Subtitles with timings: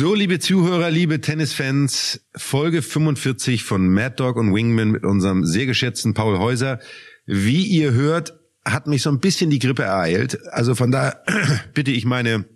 [0.00, 5.66] So, liebe Zuhörer, liebe Tennisfans, Folge 45 von Mad Dog und Wingman mit unserem sehr
[5.66, 6.80] geschätzten Paul Häuser.
[7.26, 8.32] Wie ihr hört,
[8.64, 10.38] hat mich so ein bisschen die Grippe ereilt.
[10.52, 11.22] Also von daher
[11.74, 12.46] bitte ich meine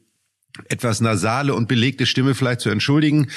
[0.71, 3.29] etwas nasale und belegte Stimme vielleicht zu entschuldigen.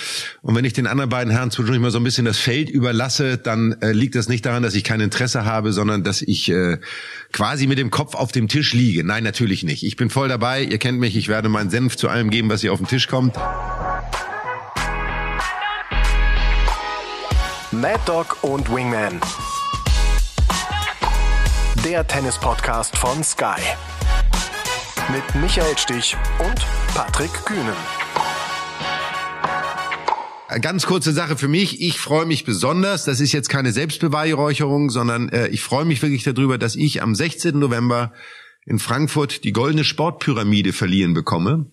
[0.42, 3.38] Und wenn ich den anderen beiden Herren zwischendurch mal so ein bisschen das Feld überlasse,
[3.38, 6.78] dann äh, liegt das nicht daran, dass ich kein Interesse habe, sondern dass ich äh,
[7.34, 9.04] quasi mit dem Kopf auf dem Tisch liege.
[9.04, 9.84] Nein, natürlich nicht.
[9.84, 10.64] Ich bin voll dabei.
[10.64, 11.18] Ihr kennt mich.
[11.18, 13.36] Ich werde meinen Senf zu allem geben, was hier auf den Tisch kommt.
[17.82, 19.22] Mad Dog und Wingman.
[21.86, 23.62] Der Tennis-Podcast von Sky.
[25.12, 27.76] Mit Michael Stich und Patrick Kühnen.
[30.62, 31.80] Ganz kurze Sache für mich.
[31.80, 33.06] Ich freue mich besonders.
[33.06, 37.14] Das ist jetzt keine Selbstbeweihräucherung, sondern äh, ich freue mich wirklich darüber, dass ich am
[37.14, 37.60] 16.
[37.60, 38.12] November
[38.68, 41.68] in Frankfurt die goldene Sportpyramide verliehen bekomme.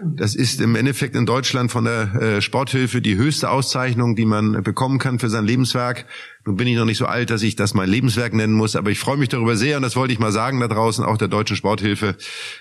[0.00, 4.62] Das ist im Endeffekt in Deutschland von der äh, Sporthilfe die höchste Auszeichnung, die man
[4.62, 6.06] bekommen kann für sein Lebenswerk.
[6.46, 8.90] Nun bin ich noch nicht so alt, dass ich das mein Lebenswerk nennen muss, aber
[8.90, 11.28] ich freue mich darüber sehr und das wollte ich mal sagen da draußen, auch der
[11.28, 12.16] Deutschen Sporthilfe.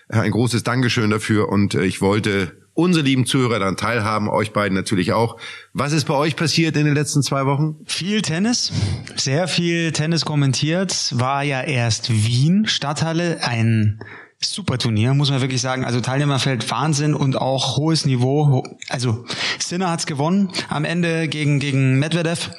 [0.09, 4.75] Ein großes Dankeschön dafür und äh, ich wollte unsere lieben Zuhörer daran teilhaben, euch beiden
[4.77, 5.37] natürlich auch.
[5.73, 7.75] Was ist bei euch passiert in den letzten zwei Wochen?
[7.85, 8.71] Viel Tennis,
[9.15, 11.11] sehr viel Tennis kommentiert.
[11.15, 13.99] War ja erst Wien, Stadthalle, ein
[14.39, 15.85] super Turnier, muss man wirklich sagen.
[15.85, 18.63] Also Teilnehmerfeld Wahnsinn und auch hohes Niveau.
[18.89, 19.25] Also
[19.57, 22.51] Sinner hat's gewonnen am Ende gegen, gegen Medvedev.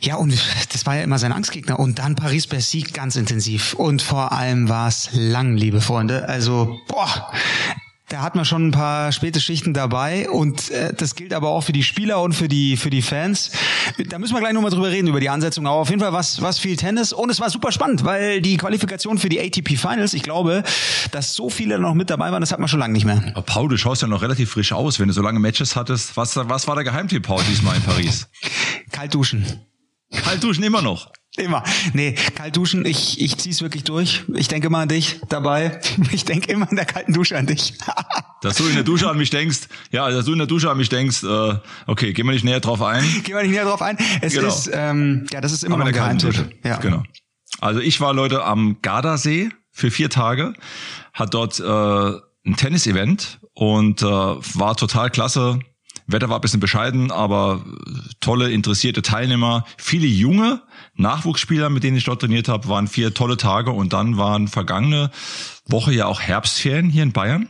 [0.00, 0.32] Ja, und
[0.72, 1.78] das war ja immer sein Angstgegner.
[1.78, 3.74] Und dann Paris-Bercy ganz intensiv.
[3.74, 6.28] Und vor allem war es lang, liebe Freunde.
[6.28, 7.32] Also, boah,
[8.08, 11.62] da hat man schon ein paar späte Schichten dabei und äh, das gilt aber auch
[11.62, 13.50] für die Spieler und für die für die Fans.
[14.08, 15.66] Da müssen wir gleich nochmal drüber reden über die Ansetzung.
[15.66, 18.56] Aber auf jeden Fall was was viel Tennis und es war super spannend, weil die
[18.56, 20.62] Qualifikation für die ATP Finals, ich glaube,
[21.10, 23.22] dass so viele noch mit dabei waren, das hat man schon lange nicht mehr.
[23.34, 26.16] Aber Paul, du schaust ja noch relativ frisch aus, wenn du so lange Matches hattest.
[26.16, 28.28] Was was war der Geheimtipp, Paul, diesmal in Paris?
[28.90, 29.44] Kalt duschen.
[30.24, 31.12] Kalt duschen immer noch.
[31.38, 31.62] Immer.
[31.92, 34.24] Nee, kalt duschen, ich, ich zieh's wirklich durch.
[34.34, 35.80] Ich denke immer an dich dabei.
[36.10, 37.74] Ich denke immer in der kalten Dusche an dich.
[38.42, 40.76] dass du in der Dusche an mich denkst, ja, dass du in der Dusche an
[40.76, 41.54] mich denkst, äh,
[41.86, 43.02] okay, gehen wir nicht näher drauf ein.
[43.24, 43.98] Gehen wir nicht näher drauf ein.
[44.20, 44.48] Es genau.
[44.48, 46.56] ist, ähm, ja, das ist immer ein Geheimtipp.
[46.64, 46.76] Ja.
[46.78, 47.02] Genau.
[47.60, 50.54] Also ich war, Leute, am Gardasee für vier Tage,
[51.12, 55.58] hat dort äh, ein Tennis-Event und äh, war total klasse.
[56.06, 57.64] Wetter war ein bisschen bescheiden, aber
[58.20, 60.62] tolle, interessierte Teilnehmer, viele junge
[60.98, 65.10] Nachwuchsspieler, mit denen ich dort trainiert habe, waren vier tolle Tage und dann waren vergangene
[65.66, 67.48] Woche ja auch Herbstferien hier in Bayern.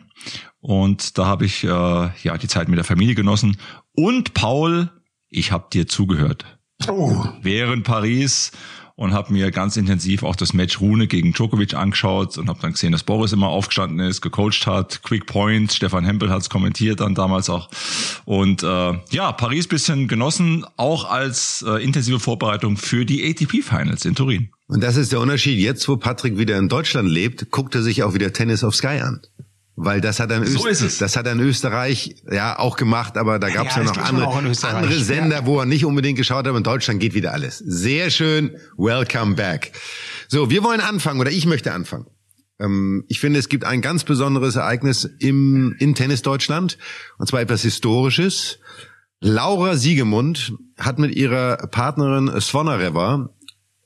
[0.61, 3.57] Und da habe ich äh, ja die Zeit mit der Familie genossen.
[3.95, 4.91] Und Paul,
[5.29, 6.45] ich habe dir zugehört.
[6.89, 7.25] Oh.
[7.43, 8.53] Während Paris
[8.99, 12.73] und habe mir ganz intensiv auch das Match Rune gegen Djokovic angeschaut und habe dann
[12.73, 16.99] gesehen, dass Boris immer aufgestanden ist, gecoacht hat, Quick Points, Stefan Hempel hat es kommentiert
[16.99, 17.71] dann damals auch.
[18.25, 24.05] Und äh, ja, Paris bisschen genossen, auch als äh, intensive Vorbereitung für die ATP Finals
[24.05, 24.49] in Turin.
[24.67, 25.61] Und das ist der Unterschied.
[25.61, 28.99] Jetzt, wo Patrick wieder in Deutschland lebt, guckt er sich auch wieder Tennis auf Sky
[29.01, 29.21] an.
[29.81, 33.39] Weil das hat er in, so Öst das hat in Österreich ja auch gemacht, aber
[33.39, 35.47] da gab es ja, ja noch andere, andere Sender, ja.
[35.47, 36.57] wo er nicht unbedingt geschaut hat.
[36.57, 37.59] In Deutschland geht wieder alles.
[37.59, 38.57] Sehr schön.
[38.77, 39.71] Welcome back.
[40.27, 42.07] So, wir wollen anfangen oder ich möchte anfangen.
[42.59, 46.77] Ähm, ich finde, es gibt ein ganz besonderes Ereignis im, in Tennis Deutschland
[47.19, 48.59] und zwar etwas Historisches.
[49.21, 53.31] Laura Siegemund hat mit ihrer Partnerin Svonareva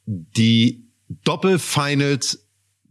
[0.07, 0.89] die
[1.25, 2.42] Doppelfinals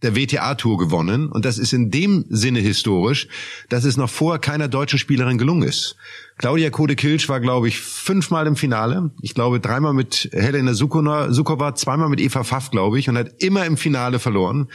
[0.01, 1.29] der WTA-Tour gewonnen.
[1.29, 3.27] Und das ist in dem Sinne historisch,
[3.69, 5.95] dass es noch vorher keiner deutschen Spielerin gelungen ist.
[6.37, 9.11] Claudia Kode-Kilsch war, glaube ich, fünfmal im Finale.
[9.21, 13.65] Ich glaube, dreimal mit Helena Sukova, zweimal mit Eva Pfaff, glaube ich, und hat immer
[13.65, 14.67] im Finale verloren.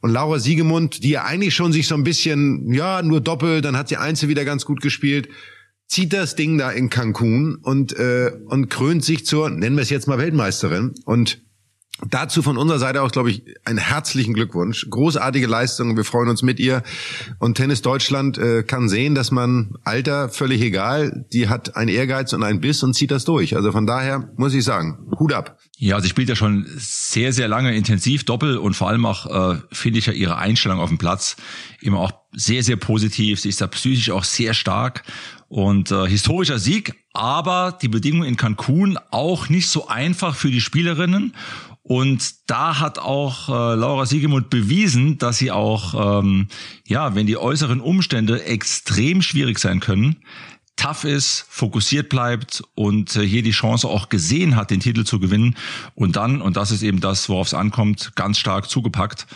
[0.00, 3.76] Und Laura Siegemund, die ja eigentlich schon sich so ein bisschen, ja, nur doppelt, dann
[3.76, 5.28] hat sie Einzel wieder ganz gut gespielt,
[5.86, 9.90] zieht das Ding da in Cancun und, äh, und krönt sich zur, nennen wir es
[9.90, 10.94] jetzt mal Weltmeisterin.
[11.04, 11.42] Und
[12.08, 14.88] Dazu von unserer Seite auch, glaube ich, einen herzlichen Glückwunsch.
[14.90, 15.96] Großartige Leistung.
[15.96, 16.82] Wir freuen uns mit ihr.
[17.38, 22.32] Und Tennis Deutschland äh, kann sehen, dass man Alter völlig egal, die hat einen Ehrgeiz
[22.32, 23.54] und einen Biss und zieht das durch.
[23.54, 25.58] Also von daher muss ich sagen, Hut ab.
[25.78, 29.58] Ja, sie spielt ja schon sehr, sehr lange intensiv Doppel und vor allem auch, äh,
[29.70, 31.36] finde ich ja ihre Einstellung auf dem Platz
[31.80, 33.40] immer auch sehr, sehr positiv.
[33.40, 35.02] Sie ist da psychisch auch sehr stark
[35.48, 40.60] und äh, historischer Sieg, aber die Bedingungen in Cancun auch nicht so einfach für die
[40.60, 41.34] Spielerinnen.
[41.82, 46.46] Und da hat auch äh, Laura Siegemund bewiesen, dass sie auch, ähm,
[46.86, 50.22] ja, wenn die äußeren Umstände extrem schwierig sein können,
[50.76, 55.18] tough ist, fokussiert bleibt und äh, hier die Chance auch gesehen hat, den Titel zu
[55.18, 55.56] gewinnen
[55.94, 59.26] und dann, und das ist eben das, worauf es ankommt, ganz stark zugepackt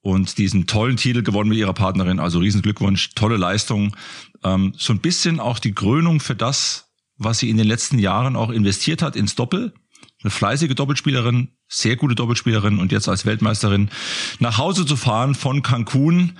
[0.00, 2.20] und diesen tollen Titel gewonnen mit ihrer Partnerin.
[2.20, 3.96] Also riesen Glückwunsch, tolle Leistung.
[4.44, 8.36] Ähm, so ein bisschen auch die Krönung für das, was sie in den letzten Jahren
[8.36, 9.74] auch investiert hat ins Doppel.
[10.22, 13.90] Eine fleißige Doppelspielerin, sehr gute Doppelspielerin und jetzt als Weltmeisterin
[14.38, 16.38] nach Hause zu fahren von Cancun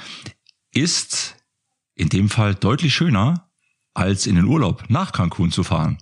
[0.73, 1.37] ist
[1.95, 3.51] in dem Fall deutlich schöner,
[3.95, 5.99] als in den Urlaub nach Cancun zu fahren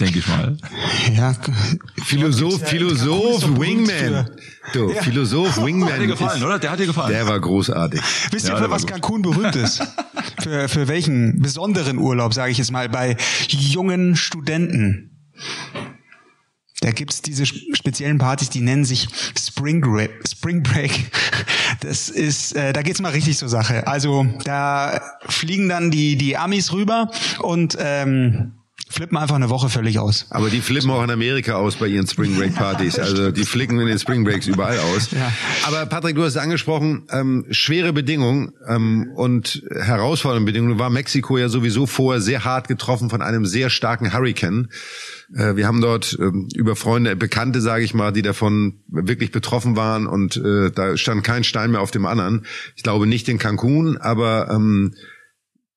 [0.00, 0.56] denke ich mal.
[1.16, 1.34] Ja,
[2.04, 4.28] Philosoph, Philosoph, Wingman.
[4.72, 5.02] Du, ja.
[5.02, 5.88] Philosoph, Wingman.
[5.88, 6.58] Der hat dir gefallen, ist, oder?
[6.58, 7.12] Der hat dir gefallen.
[7.12, 8.00] Der war großartig.
[8.30, 9.82] Wisst ihr, ja, für was Cancun berühmt ist?
[10.40, 13.16] für, für welchen besonderen Urlaub, sage ich jetzt mal, bei
[13.48, 15.32] jungen Studenten?
[16.80, 19.84] Da gibt's diese speziellen Partys, die nennen sich Spring.
[20.28, 21.10] Spring Break.
[21.80, 23.86] Das ist, äh, da geht's mal richtig zur Sache.
[23.86, 27.10] Also da fliegen dann die die Amis rüber
[27.40, 28.57] und ähm,
[28.88, 30.26] flippen einfach eine Woche völlig aus.
[30.30, 32.98] Aber die flippen auch in Amerika aus bei ihren Spring Break Partys.
[32.98, 35.10] Also die flicken in den Spring Breaks überall aus.
[35.10, 35.32] Ja.
[35.66, 40.78] Aber Patrick, du hast angesprochen, ähm, schwere Bedingungen ähm, und herausfordernde Bedingungen.
[40.78, 44.68] War Mexiko ja sowieso vorher sehr hart getroffen von einem sehr starken Hurricane.
[45.34, 49.76] Äh, wir haben dort ähm, über Freunde, Bekannte, sage ich mal, die davon wirklich betroffen
[49.76, 52.46] waren und äh, da stand kein Stein mehr auf dem anderen.
[52.76, 54.94] Ich glaube nicht in Cancun, aber ähm,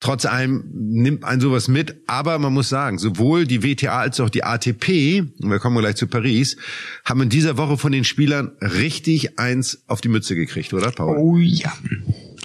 [0.02, 4.30] Trotz allem nimmt ein sowas mit, aber man muss sagen, sowohl die WTA als auch
[4.30, 6.58] die ATP, und wir kommen gleich zu Paris,
[7.06, 11.18] haben in dieser Woche von den Spielern richtig eins auf die Mütze gekriegt, oder Paul?
[11.18, 11.72] Oh ja.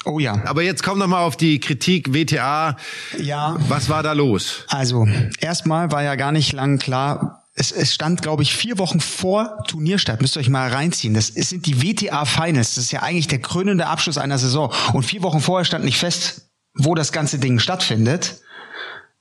[0.05, 0.44] Oh ja.
[0.44, 2.76] Aber jetzt komm noch mal auf die Kritik WTA.
[3.19, 3.56] Ja.
[3.69, 4.64] Was war da los?
[4.69, 5.08] Also,
[5.41, 9.64] erstmal war ja gar nicht lang klar, es, es stand, glaube ich, vier Wochen vor
[9.67, 10.20] Turnierstart.
[10.20, 11.14] Müsst ihr euch mal reinziehen.
[11.14, 12.75] Das sind die WTA Finals.
[12.75, 14.70] Das ist ja eigentlich der krönende Abschluss einer Saison.
[14.93, 16.45] Und vier Wochen vorher stand nicht fest,
[16.76, 18.40] wo das ganze Ding stattfindet.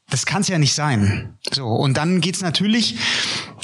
[0.10, 1.38] Das kann es ja nicht sein.
[1.52, 2.98] So, und dann geht's natürlich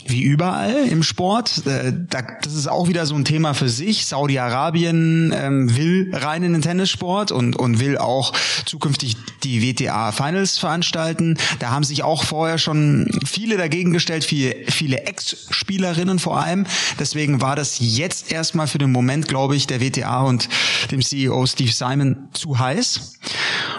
[0.07, 1.65] wie überall im Sport.
[1.65, 4.06] Äh, das ist auch wieder so ein Thema für sich.
[4.06, 8.33] Saudi-Arabien ähm, will rein in den Tennissport und, und will auch
[8.65, 11.38] zukünftig die WTA Finals veranstalten.
[11.59, 16.65] Da haben sich auch vorher schon viele dagegen gestellt, viele, viele Ex-Spielerinnen vor allem.
[17.00, 20.50] Deswegen war das jetzt erstmal für den Moment, glaube ich, der WTA und
[20.92, 23.19] dem CEO Steve Simon zu heiß.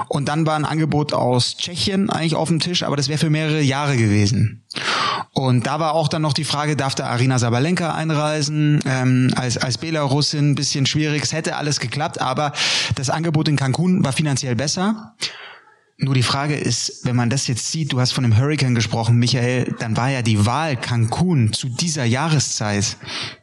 [0.09, 3.31] Und dann war ein Angebot aus Tschechien eigentlich auf dem Tisch, aber das wäre für
[3.31, 4.63] mehrere Jahre gewesen.
[5.34, 8.81] Und da war auch dann noch die Frage, darf da Arina Sabalenka einreisen?
[8.84, 11.23] Ähm, als, als Belarusin ein bisschen schwierig.
[11.23, 12.52] Es hätte alles geklappt, aber
[12.96, 15.14] das Angebot in Cancun war finanziell besser.
[16.03, 19.19] Nur die Frage ist, wenn man das jetzt sieht, du hast von dem Hurricane gesprochen,
[19.19, 22.97] Michael, dann war ja die Wahl Cancun zu dieser Jahreszeit,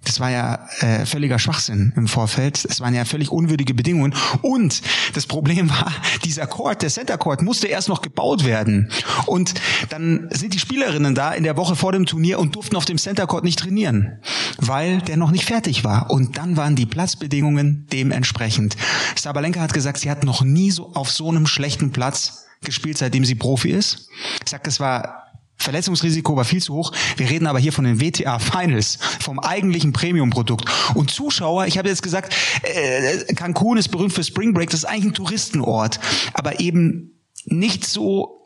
[0.04, 2.66] das war ja äh, völliger Schwachsinn im Vorfeld.
[2.66, 4.14] Es waren ja völlig unwürdige Bedingungen.
[4.42, 4.82] Und
[5.14, 5.90] das Problem war,
[6.26, 8.92] dieser Court, der Center Court, musste erst noch gebaut werden.
[9.26, 9.54] Und
[9.88, 12.98] dann sind die Spielerinnen da in der Woche vor dem Turnier und durften auf dem
[12.98, 14.20] Center Court nicht trainieren,
[14.58, 16.12] weil der noch nicht fertig war.
[16.12, 18.76] Und dann waren die Platzbedingungen dementsprechend.
[19.16, 23.26] Sabalenka hat gesagt, sie hat noch nie so auf so einem schlechten Platz gespielt, seitdem
[23.26, 24.10] sie Profi ist.
[24.44, 25.30] Ich sag, das war
[25.60, 26.94] Verletzungsrisiko war viel zu hoch.
[27.18, 30.70] Wir reden aber hier von den WTA Finals, vom eigentlichen Premium-Produkt.
[30.96, 32.34] Und Zuschauer, ich habe jetzt gesagt,
[32.64, 36.00] äh, Cancun ist berühmt für Spring Break, das ist eigentlich ein Touristenort,
[36.34, 38.40] aber eben nicht so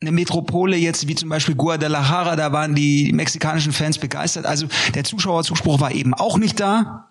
[0.00, 4.46] eine Metropole jetzt wie zum Beispiel Guadalajara, da waren die mexikanischen Fans begeistert.
[4.46, 7.10] Also der Zuschauerzuspruch war eben auch nicht da.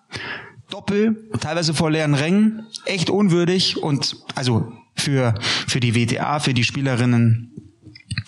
[0.70, 6.64] Doppel, teilweise vor leeren Rängen, echt unwürdig und also für, für die WTA, für die
[6.64, 7.52] Spielerinnen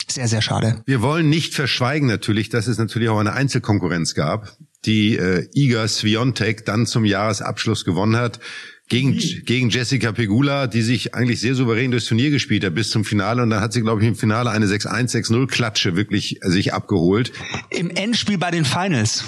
[0.07, 0.83] sehr, sehr schade.
[0.87, 5.87] Wir wollen nicht verschweigen natürlich, dass es natürlich auch eine Einzelkonkurrenz gab, die äh, Iga
[5.87, 8.41] Swiatek dann zum Jahresabschluss gewonnen hat
[8.89, 13.05] gegen, gegen Jessica Pegula, die sich eigentlich sehr souverän durchs Turnier gespielt hat bis zum
[13.05, 13.43] Finale.
[13.43, 17.33] Und dann hat sie, glaube ich, im Finale eine 6-1, 6-0 Klatsche wirklich sich abgeholt.
[17.71, 19.25] Im Endspiel bei den Finals.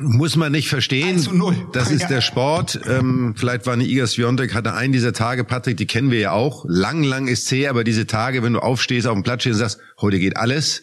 [0.00, 1.26] Muss man nicht verstehen.
[1.30, 1.68] 0.
[1.72, 2.80] Das ist der Sport.
[2.88, 6.32] Ähm, vielleicht war eine Iga Swiatek, hatte einen dieser Tage, Patrick, die kennen wir ja
[6.32, 6.64] auch.
[6.66, 9.60] Lang, lang ist zäh, aber diese Tage, wenn du aufstehst, auf dem Platz stehst und
[9.60, 10.82] sagst, heute geht alles,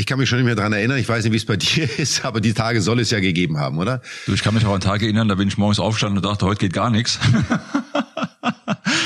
[0.00, 0.96] ich kann mich schon nicht mehr dran erinnern.
[0.96, 3.58] Ich weiß nicht, wie es bei dir ist, aber die Tage soll es ja gegeben
[3.58, 4.00] haben, oder?
[4.26, 6.46] Du, ich kann mich auch an Tage erinnern, da bin ich morgens aufgestanden und dachte,
[6.46, 7.20] heute geht gar nichts.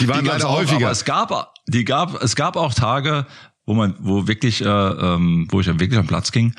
[0.01, 0.87] Die waren die leider auch, häufiger.
[0.87, 3.27] Aber es gab, die gab, es gab auch Tage,
[3.65, 6.55] wo man, wo wirklich, äh, ähm, wo ich dann wirklich am Platz ging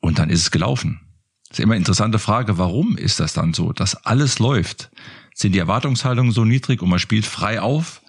[0.00, 1.00] und dann ist es gelaufen.
[1.48, 4.90] Das ist immer eine interessante Frage, warum ist das dann so, dass alles läuft?
[5.34, 8.02] Sind die Erwartungshaltungen so niedrig und man spielt frei auf?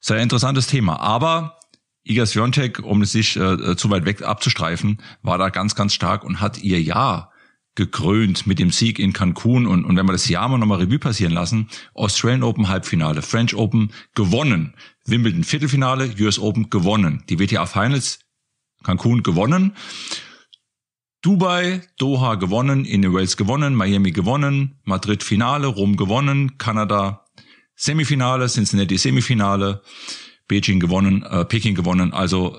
[0.00, 0.98] Das ist ein interessantes Thema.
[1.00, 1.59] Aber
[2.02, 6.24] Iga Swiatek, um es sich äh, zu weit weg abzustreifen, war da ganz, ganz stark
[6.24, 7.32] und hat ihr Jahr
[7.74, 9.66] gekrönt mit dem Sieg in Cancun.
[9.66, 13.54] Und, und wenn wir das Jahr mal nochmal Revue passieren lassen, Australian Open Halbfinale, French
[13.54, 14.74] Open gewonnen,
[15.06, 18.20] Wimbledon Viertelfinale, US Open gewonnen, die WTA Finals
[18.82, 19.76] Cancun gewonnen,
[21.22, 27.26] Dubai, Doha gewonnen, in Wales gewonnen, Miami gewonnen, Madrid Finale, Rom gewonnen, Kanada
[27.74, 29.82] Semifinale, Cincinnati Semifinale,
[30.50, 32.12] Beijing gewonnen, äh, Peking gewonnen.
[32.12, 32.58] Also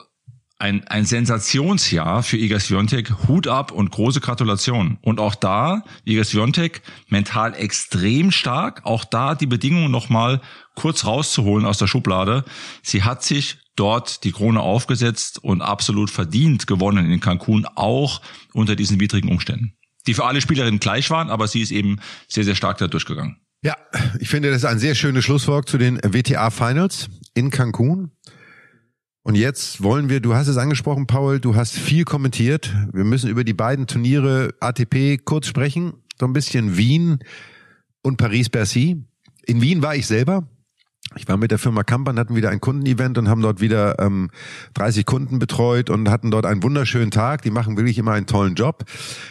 [0.57, 3.27] ein, ein Sensationsjahr für Iga Swiatek.
[3.27, 4.97] Hut ab und große Gratulation.
[5.01, 8.85] Und auch da, Iga Swiatek mental extrem stark.
[8.85, 10.39] Auch da die Bedingungen nochmal
[10.75, 12.45] kurz rauszuholen aus der Schublade.
[12.81, 18.21] Sie hat sich dort die Krone aufgesetzt und absolut verdient gewonnen in Cancun, auch
[18.53, 19.73] unter diesen widrigen Umständen.
[20.07, 23.37] Die für alle Spielerinnen gleich waren, aber sie ist eben sehr, sehr stark da durchgegangen.
[23.63, 23.75] Ja,
[24.19, 28.11] ich finde, das ist ein sehr schönes Schlusswort zu den WTA Finals in Cancun.
[29.23, 32.73] Und jetzt wollen wir, du hast es angesprochen, Paul, du hast viel kommentiert.
[32.91, 35.93] Wir müssen über die beiden Turniere ATP kurz sprechen.
[36.19, 37.19] So ein bisschen Wien
[38.01, 39.03] und Paris-Bercy.
[39.45, 40.47] In Wien war ich selber.
[41.17, 44.29] Ich war mit der Firma Kampan, hatten wieder ein Kundenevent und haben dort wieder ähm,
[44.75, 47.41] 30 Kunden betreut und hatten dort einen wunderschönen Tag.
[47.41, 48.85] Die machen wirklich immer einen tollen Job.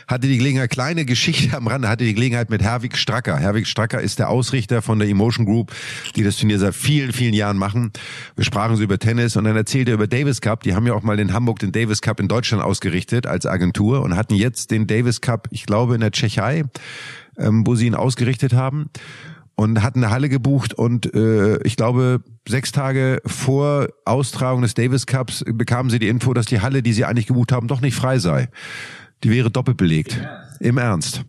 [0.07, 3.39] Hatte die Gelegenheit, kleine Geschichte am Rande, hatte die Gelegenheit mit Herwig Stracker.
[3.39, 5.73] Herwig Stracker ist der Ausrichter von der Emotion Group,
[6.17, 7.93] die das Turnier seit vielen, vielen Jahren machen.
[8.37, 10.65] Wir sprachen so über Tennis und dann erzählte er über Davis Cup.
[10.65, 14.03] Die haben ja auch mal in Hamburg den Davis Cup in Deutschland ausgerichtet als Agentur
[14.03, 16.65] und hatten jetzt den Davis Cup, ich glaube, in der Tschechei,
[17.39, 18.91] ähm, wo sie ihn ausgerichtet haben
[19.61, 25.05] und hatten eine Halle gebucht und äh, ich glaube sechs Tage vor Austragung des Davis
[25.05, 27.95] Cups bekamen sie die Info, dass die Halle, die sie eigentlich gebucht haben, doch nicht
[27.95, 28.49] frei sei.
[29.23, 30.19] Die wäre doppelt belegt.
[30.61, 31.26] Im Ernst.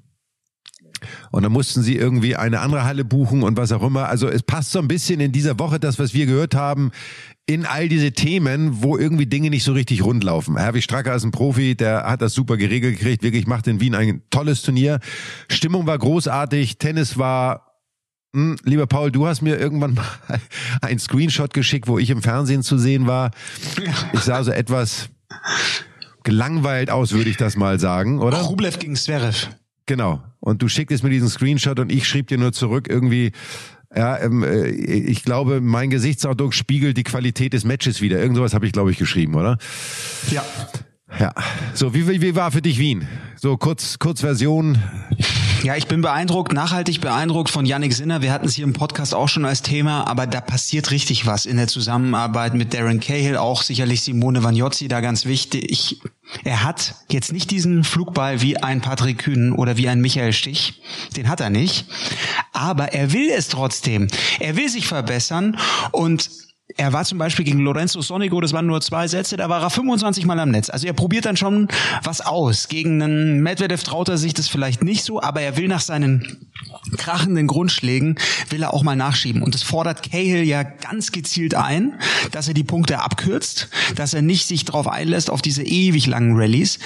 [1.32, 4.08] Und dann mussten sie irgendwie eine andere Halle buchen und was auch immer.
[4.08, 6.92] Also es passt so ein bisschen in dieser Woche das, was wir gehört haben,
[7.48, 10.56] in all diese Themen, wo irgendwie Dinge nicht so richtig rund laufen.
[10.56, 13.24] Herwig Stracker ist ein Profi, der hat das super geregelt gekriegt.
[13.24, 15.00] Wirklich macht in Wien ein tolles Turnier.
[15.50, 17.71] Stimmung war großartig, Tennis war
[18.34, 20.06] lieber Paul, du hast mir irgendwann mal
[20.82, 23.32] ein Screenshot geschickt, wo ich im Fernsehen zu sehen war.
[24.14, 25.10] Ich sah so etwas
[26.24, 28.38] gelangweilt aus, würde ich das mal sagen, oder?
[28.38, 29.50] Rublev gegen Zverev.
[29.86, 30.24] Genau.
[30.40, 33.32] Und du schicktest mir diesen Screenshot und ich schrieb dir nur zurück irgendwie,
[33.96, 38.20] ja, ähm, äh, ich glaube, mein Gesichtsausdruck spiegelt die Qualität des Matches wieder.
[38.20, 39.58] Irgend sowas habe ich, glaube ich, geschrieben, oder?
[40.30, 40.46] Ja.
[41.20, 41.34] Ja.
[41.74, 43.08] So, wie, wie war für dich Wien?
[43.36, 44.78] So kurz, kurz Version.
[45.64, 48.24] Ja, ich bin beeindruckt, nachhaltig beeindruckt von Yannick Sinner.
[48.24, 51.46] Wir hatten es hier im Podcast auch schon als Thema, aber da passiert richtig was
[51.46, 56.02] in der Zusammenarbeit mit Darren Cahill, auch sicherlich Simone Vagnozzi da ganz wichtig.
[56.44, 60.82] Er hat jetzt nicht diesen Flugball wie ein Patrick Kühn oder wie ein Michael Stich.
[61.16, 61.86] Den hat er nicht.
[62.54, 64.08] Aber er will es trotzdem.
[64.40, 65.58] Er will sich verbessern
[65.92, 66.30] und
[66.78, 69.70] er war zum Beispiel gegen Lorenzo Sonico, das waren nur zwei Sätze, da war er
[69.70, 70.70] 25 Mal am Netz.
[70.70, 71.68] Also er probiert dann schon
[72.04, 72.68] was aus.
[72.68, 76.50] Gegen einen Medvedev traut er sich das vielleicht nicht so, aber er will nach seinen
[76.98, 78.18] krachenden Grundschlägen,
[78.50, 79.42] will er auch mal nachschieben.
[79.42, 82.00] Und das fordert Cahill ja ganz gezielt ein,
[82.32, 86.36] dass er die Punkte abkürzt, dass er nicht sich darauf einlässt, auf diese ewig langen
[86.38, 86.80] Rallyes.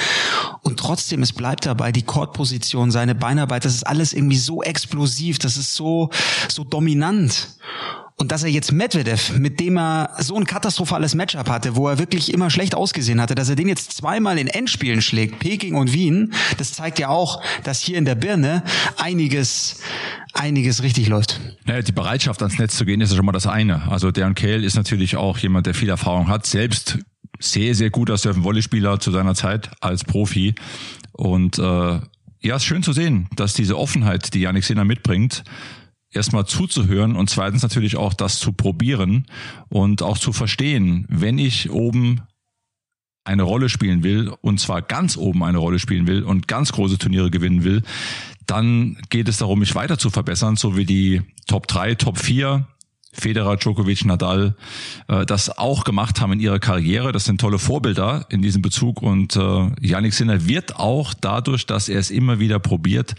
[0.62, 5.39] Und trotzdem, es bleibt dabei, die Chordposition, seine Beinarbeit, das ist alles irgendwie so explosiv,
[5.39, 6.10] das ist so,
[6.50, 7.50] so dominant.
[8.18, 12.00] Und dass er jetzt Medvedev, mit dem er so ein katastrophales Matchup hatte, wo er
[12.00, 15.92] wirklich immer schlecht ausgesehen hatte, dass er den jetzt zweimal in Endspielen schlägt, Peking und
[15.92, 18.64] Wien, das zeigt ja auch, dass hier in der Birne
[18.98, 19.82] einiges,
[20.34, 21.42] einiges richtig läuft.
[21.66, 23.92] Naja, die Bereitschaft ans Netz zu gehen ist ja schon mal das eine.
[23.92, 27.00] Also Darren Kahl ist natürlich auch jemand, der viel Erfahrung hat, selbst
[27.40, 30.56] sehr, sehr guter Surfen-Volley-Spieler zu seiner Zeit als Profi.
[31.12, 32.00] Und äh,
[32.42, 35.44] ja, ist schön zu sehen, dass diese Offenheit, die Yannick Sinner mitbringt,
[36.16, 39.26] erstmal zuzuhören und zweitens natürlich auch das zu probieren
[39.70, 42.22] und auch zu verstehen, wenn ich oben
[43.24, 46.98] eine Rolle spielen will und zwar ganz oben eine Rolle spielen will und ganz große
[46.98, 47.82] Turniere gewinnen will,
[48.46, 52.68] dann geht es darum, mich weiter zu verbessern, so wie die Top 3, Top 4,
[53.12, 54.56] Federer, Djokovic, Nadal
[55.08, 57.12] äh, das auch gemacht haben in ihrer Karriere.
[57.12, 61.90] Das sind tolle Vorbilder in diesem Bezug und äh, Yannick Sinner wird auch dadurch, dass
[61.90, 63.16] er es immer wieder probiert,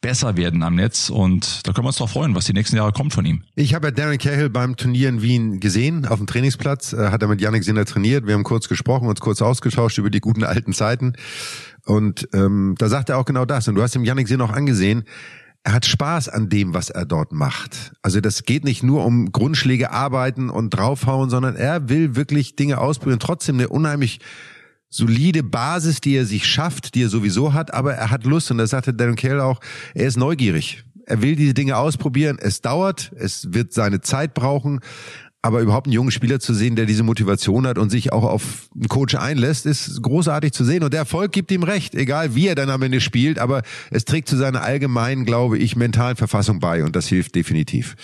[0.00, 2.92] besser werden am Netz und da können wir uns doch freuen, was die nächsten Jahre
[2.92, 3.42] kommt von ihm.
[3.56, 7.22] Ich habe ja Darren Cahill beim Turnier in Wien gesehen, auf dem Trainingsplatz, äh, hat
[7.22, 10.44] er mit Yannick Sinner trainiert, wir haben kurz gesprochen, uns kurz ausgetauscht über die guten
[10.44, 11.14] alten Zeiten.
[11.84, 13.66] Und ähm, da sagt er auch genau das.
[13.66, 15.04] Und du hast dem Yannick Sinner auch angesehen,
[15.64, 17.92] er hat Spaß an dem, was er dort macht.
[18.00, 22.78] Also das geht nicht nur um Grundschläge arbeiten und draufhauen, sondern er will wirklich Dinge
[22.78, 24.20] ausprobieren, trotzdem eine unheimlich
[24.90, 28.58] solide Basis, die er sich schafft, die er sowieso hat, aber er hat Lust und
[28.58, 29.60] das sagte Darren Cahill auch,
[29.94, 30.84] er ist neugierig.
[31.06, 32.38] Er will diese Dinge ausprobieren.
[32.38, 34.80] Es dauert, es wird seine Zeit brauchen,
[35.40, 38.68] aber überhaupt einen jungen Spieler zu sehen, der diese Motivation hat und sich auch auf
[38.74, 40.82] einen Coach einlässt, ist großartig zu sehen.
[40.82, 44.04] Und der Erfolg gibt ihm recht, egal wie er dann am Ende spielt, aber es
[44.04, 47.94] trägt zu seiner allgemeinen, glaube ich, mentalen Verfassung bei und das hilft definitiv.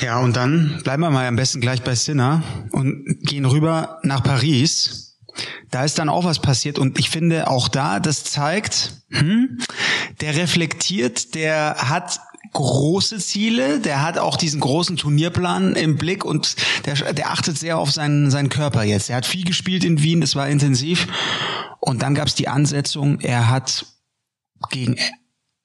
[0.00, 2.42] Ja, und dann bleiben wir mal am besten gleich bei Sinner
[2.72, 5.09] und gehen rüber nach Paris
[5.70, 9.58] da ist dann auch was passiert und ich finde auch da, das zeigt, hm,
[10.20, 12.20] der reflektiert, der hat
[12.52, 16.56] große Ziele, der hat auch diesen großen Turnierplan im Blick und
[16.86, 19.10] der, der achtet sehr auf seinen, seinen Körper jetzt.
[19.10, 21.06] Er hat viel gespielt in Wien, es war intensiv.
[21.78, 23.86] Und dann gab es die Ansetzung, er hat
[24.70, 24.96] gegen,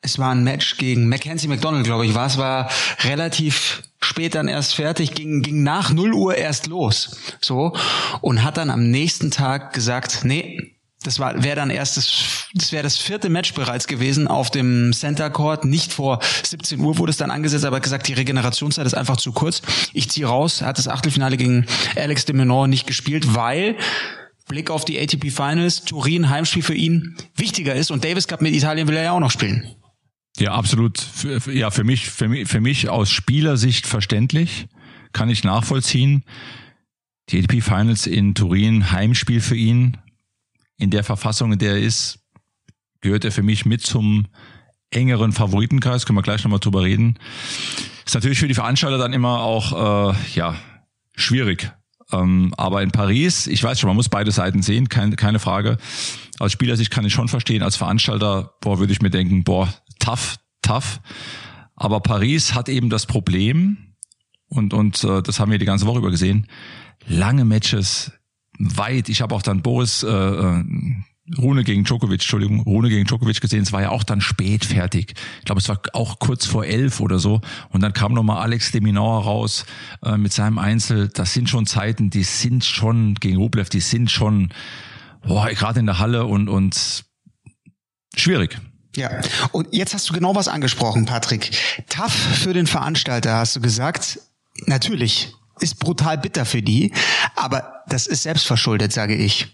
[0.02, 2.70] es war ein Match gegen Mackenzie McDonald, glaube ich, war es, war
[3.04, 7.18] relativ spät dann erst fertig, ging, ging nach 0 Uhr erst los.
[7.42, 7.74] So.
[8.22, 12.72] Und hat dann am nächsten Tag gesagt, nee, das war wäre dann erst das, das
[12.72, 15.64] wäre das vierte Match bereits gewesen auf dem Center Court.
[15.66, 19.32] Nicht vor 17 Uhr wurde es dann angesetzt, aber gesagt, die Regenerationszeit ist einfach zu
[19.32, 19.62] kurz.
[19.94, 20.62] Ich ziehe raus.
[20.62, 23.78] Hat das Achtelfinale gegen Alex de Menor nicht gespielt, weil
[24.48, 28.54] Blick auf die ATP Finals, Turin, Heimspiel für ihn wichtiger ist und Davis Cup mit
[28.54, 29.76] Italien will er ja auch noch spielen.
[30.38, 31.02] Ja, absolut.
[31.52, 34.68] Ja, für mich, für mich, für mich aus Spielersicht verständlich,
[35.14, 36.24] kann ich nachvollziehen.
[37.30, 39.98] Die ATP Finals in Turin, Heimspiel für ihn,
[40.78, 42.20] in der Verfassung, in der er ist,
[43.02, 44.28] gehört er für mich mit zum
[44.92, 47.18] engeren Favoritenkreis, können wir gleich nochmal drüber reden.
[48.06, 50.56] Ist natürlich für die Veranstalter dann immer auch äh, ja
[51.16, 51.72] schwierig.
[52.12, 55.78] Ähm, aber in Paris, ich weiß schon, man muss beide Seiten sehen, keine, keine Frage.
[56.40, 59.74] Als Spielersicht kann ich schon verstehen, als Veranstalter, boah, würde ich mir denken, boah,
[60.06, 61.02] tough, tough.
[61.76, 63.78] Aber Paris hat eben das Problem,
[64.48, 66.48] und, und äh, das haben wir die ganze Woche über gesehen,
[67.08, 68.12] lange Matches,
[68.58, 69.10] weit.
[69.10, 70.64] Ich habe auch dann Boris äh, äh,
[71.38, 73.64] Rune gegen Djokovic, Entschuldigung, Rune gegen Djokovic gesehen.
[73.64, 75.16] Es war ja auch dann spät fertig.
[75.40, 77.42] Ich glaube, es war auch kurz vor elf oder so.
[77.70, 79.66] Und dann kam nochmal Alex de Minaur raus
[80.04, 81.10] äh, mit seinem Einzel.
[81.10, 84.54] Das sind schon Zeiten, die sind schon gegen Rublev, die sind schon
[85.28, 87.06] boah, gerade in der Halle und und
[88.16, 88.58] schwierig.
[88.96, 89.20] Ja,
[89.52, 91.52] und jetzt hast du genau was angesprochen, Patrick.
[91.90, 94.20] Tough für den Veranstalter, hast du gesagt.
[94.66, 96.92] Natürlich, ist brutal bitter für die,
[97.36, 99.48] aber das ist selbstverschuldet, sage ich.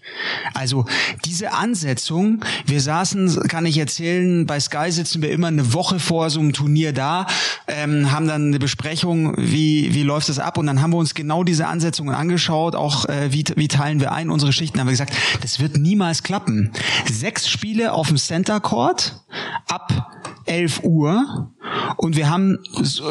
[0.54, 0.86] Also
[1.24, 6.30] diese Ansetzung, wir saßen, kann ich erzählen, bei Sky sitzen wir immer eine Woche vor
[6.30, 7.26] so einem Turnier da,
[7.66, 11.14] ähm, haben dann eine Besprechung, wie, wie läuft das ab und dann haben wir uns
[11.14, 14.92] genau diese Ansetzungen angeschaut, auch äh, wie, wie teilen wir ein unsere Schichten, haben wir
[14.92, 16.72] gesagt, das wird niemals klappen.
[17.10, 19.20] Sechs Spiele auf dem Center Court
[19.68, 20.10] ab
[20.46, 21.52] 11 Uhr
[21.96, 22.58] und wir haben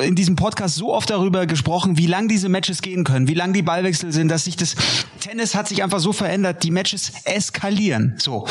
[0.04, 3.54] in diesem Podcast so oft darüber gesprochen, wie lang diese Matches gehen können, wie lang
[3.54, 4.76] die Ballwechsel sind, dass sich das
[5.20, 8.16] Tennis hat sich einfach so verändert, die Matches eskalieren.
[8.18, 8.48] So.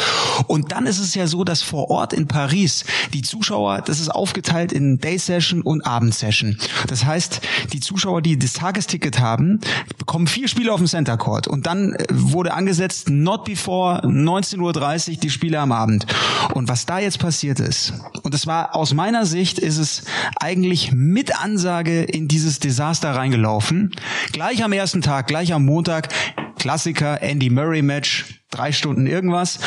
[0.46, 4.08] Und dann ist es ja so, dass vor Ort in Paris die Zuschauer, das ist
[4.08, 6.56] aufgeteilt in Day Session und Abend Session.
[6.86, 7.40] Das heißt,
[7.72, 9.60] die Zuschauer, die das Tagesticket haben,
[9.98, 15.10] bekommen vier Spiele auf dem Center Court und dann äh, wurde angesetzt not before 19:30
[15.10, 16.06] Uhr die Spiele am Abend.
[16.54, 20.04] Und was da jetzt passiert ist, und das war aus meiner Sicht ist es
[20.36, 23.92] eigentlich mit Ansage in dieses Desaster reingelaufen.
[24.32, 26.08] Gleich am ersten Tag, gleich am Montag
[26.58, 29.60] Klassiker, Andy Murray Match, drei Stunden irgendwas.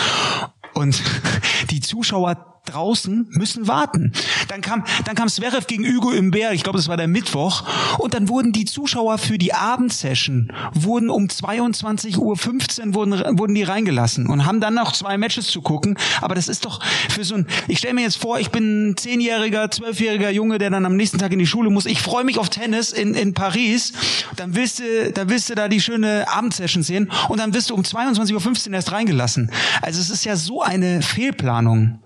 [0.74, 1.02] Und
[1.72, 4.14] die Zuschauer draußen müssen warten.
[4.48, 7.64] Dann kam, dann kam Zverev gegen Hugo Imbert, ich glaube, das war der Mittwoch,
[8.00, 13.64] und dann wurden die Zuschauer für die Abendsession, wurden um 22.15 Uhr wurden, wurden die
[13.64, 15.98] reingelassen und haben dann noch zwei Matches zu gucken.
[16.22, 18.98] Aber das ist doch für so ein, ich stelle mir jetzt vor, ich bin ein
[18.98, 21.86] zehnjähriger, zwölfjähriger Junge, der dann am nächsten Tag in die Schule muss.
[21.86, 23.92] Ich freue mich auf Tennis in, in Paris.
[24.38, 27.76] Dann willst du, dann willst du da die schöne Abendsession sehen und dann wirst du
[27.76, 29.52] um 22.15 Uhr erst reingelassen.
[29.82, 32.00] Also es ist ja so eine Fehlplanung.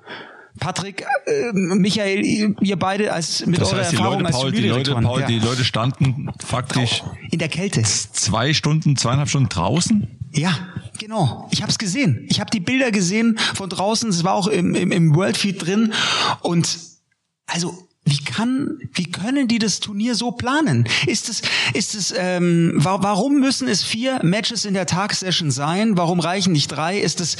[0.59, 4.67] Patrick, äh, Michael, ihr beide als mit das heißt, eurer Erfahrung Leute, Paul, als die
[4.67, 5.27] Leute, Paul, ja.
[5.27, 7.83] die Leute standen faktisch in der Kälte.
[7.83, 10.07] Zwei Stunden, zweieinhalb Stunden draußen.
[10.33, 10.57] Ja,
[10.99, 11.47] genau.
[11.51, 12.25] Ich habe es gesehen.
[12.29, 14.09] Ich habe die Bilder gesehen von draußen.
[14.09, 15.93] Es war auch im, im, im Worldfeed drin.
[16.41, 16.77] Und
[17.47, 20.87] also wie kann, wie können die das Turnier so planen?
[21.07, 21.41] Ist es,
[21.73, 25.97] ist es, ähm, wa warum müssen es vier Matches in der Tagsession sein?
[25.97, 26.99] Warum reichen nicht drei?
[26.99, 27.35] Ist es,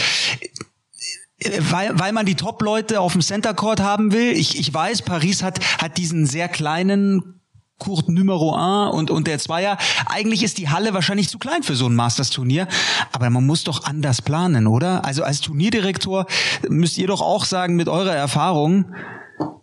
[1.69, 4.31] weil, weil man die Top-Leute auf dem Center Court haben will.
[4.31, 7.37] Ich, ich weiß, Paris hat, hat diesen sehr kleinen
[7.77, 9.77] Kurt Numero 1 und, und der Zweier.
[10.07, 12.67] Eigentlich ist die Halle wahrscheinlich zu klein für so ein Masters-Turnier,
[13.11, 15.05] aber man muss doch anders planen, oder?
[15.05, 16.25] Also als Turnierdirektor
[16.69, 18.95] müsst ihr doch auch sagen, mit eurer Erfahrung,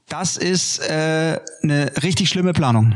[0.08, 2.94] das ist äh, eine richtig schlimme Planung.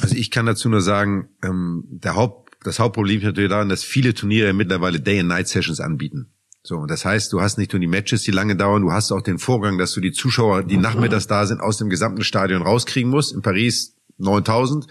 [0.00, 3.82] Also ich kann dazu nur sagen, ähm, der Haupt, das Hauptproblem ist natürlich daran, dass
[3.82, 6.28] viele Turniere mittlerweile Day-and-Night-Sessions anbieten.
[6.62, 9.22] So, das heißt, du hast nicht nur die Matches, die lange dauern, du hast auch
[9.22, 13.10] den Vorgang, dass du die Zuschauer, die nachmittags da sind, aus dem gesamten Stadion rauskriegen
[13.10, 13.32] musst.
[13.32, 14.86] In Paris 9000.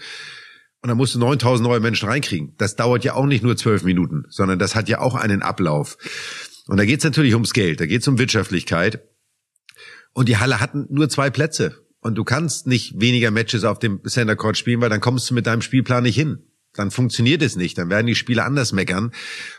[0.80, 2.54] Und dann musst du 9000 neue Menschen reinkriegen.
[2.56, 5.98] Das dauert ja auch nicht nur zwölf Minuten, sondern das hat ja auch einen Ablauf.
[6.66, 9.02] Und da geht's natürlich ums Geld, da geht's um Wirtschaftlichkeit.
[10.12, 11.84] Und die Halle hat nur zwei Plätze.
[12.00, 15.34] Und du kannst nicht weniger Matches auf dem Center Court spielen, weil dann kommst du
[15.34, 16.47] mit deinem Spielplan nicht hin.
[16.78, 17.76] Dann funktioniert es nicht.
[17.78, 19.12] Dann werden die Spieler anders meckern.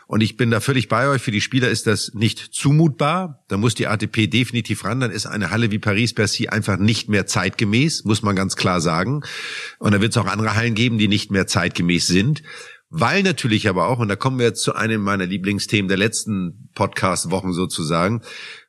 [0.06, 1.20] Und ich bin da völlig bei euch.
[1.20, 3.44] Für die Spieler ist das nicht zumutbar.
[3.48, 5.00] Da muss die ATP definitiv ran.
[5.00, 9.22] Dann ist eine Halle wie Paris-Bercy einfach nicht mehr zeitgemäß, muss man ganz klar sagen.
[9.78, 12.42] Und da wird es auch andere Hallen geben, die nicht mehr zeitgemäß sind.
[12.92, 16.70] Weil natürlich aber auch, und da kommen wir jetzt zu einem meiner Lieblingsthemen der letzten
[16.74, 18.22] Podcast-Wochen sozusagen,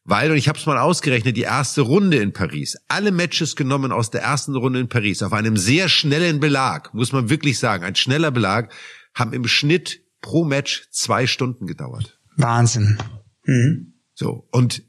[0.04, 3.92] weil, und ich habe es mal ausgerechnet, die erste Runde in Paris, alle Matches genommen
[3.92, 7.84] aus der ersten Runde in Paris, auf einem sehr schnellen Belag, muss man wirklich sagen,
[7.84, 8.74] ein schneller Belag,
[9.14, 12.20] haben im Schnitt pro Match zwei Stunden gedauert.
[12.36, 12.98] Wahnsinn.
[13.46, 13.94] Mhm.
[14.14, 14.84] So, und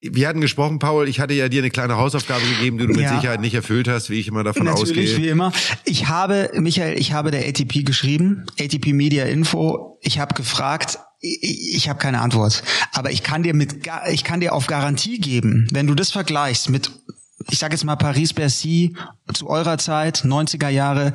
[0.00, 3.02] wir hatten gesprochen, Paul, ich hatte ja dir eine kleine Hausaufgabe gegeben, die du mit
[3.02, 3.14] ja.
[3.14, 5.16] Sicherheit nicht erfüllt hast, wie ich immer davon Natürlich, ausgehe.
[5.16, 5.52] wie immer.
[5.84, 10.00] Ich habe, Michael, ich habe der ATP geschrieben, ATP Media Info.
[10.02, 12.62] Ich habe gefragt, ich, ich habe keine Antwort.
[12.92, 16.68] Aber ich kann dir mit, ich kann dir auf Garantie geben, wenn du das vergleichst
[16.68, 16.90] mit,
[17.50, 18.96] ich sage jetzt mal Paris-Bercy
[19.32, 21.12] zu eurer Zeit, 90er Jahre,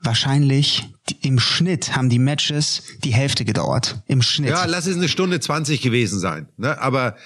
[0.00, 0.88] wahrscheinlich
[1.20, 4.02] im Schnitt haben die Matches die Hälfte gedauert.
[4.06, 4.50] Im Schnitt.
[4.50, 6.48] Ja, lass es eine Stunde 20 gewesen sein.
[6.56, 6.80] Ne?
[6.80, 7.16] Aber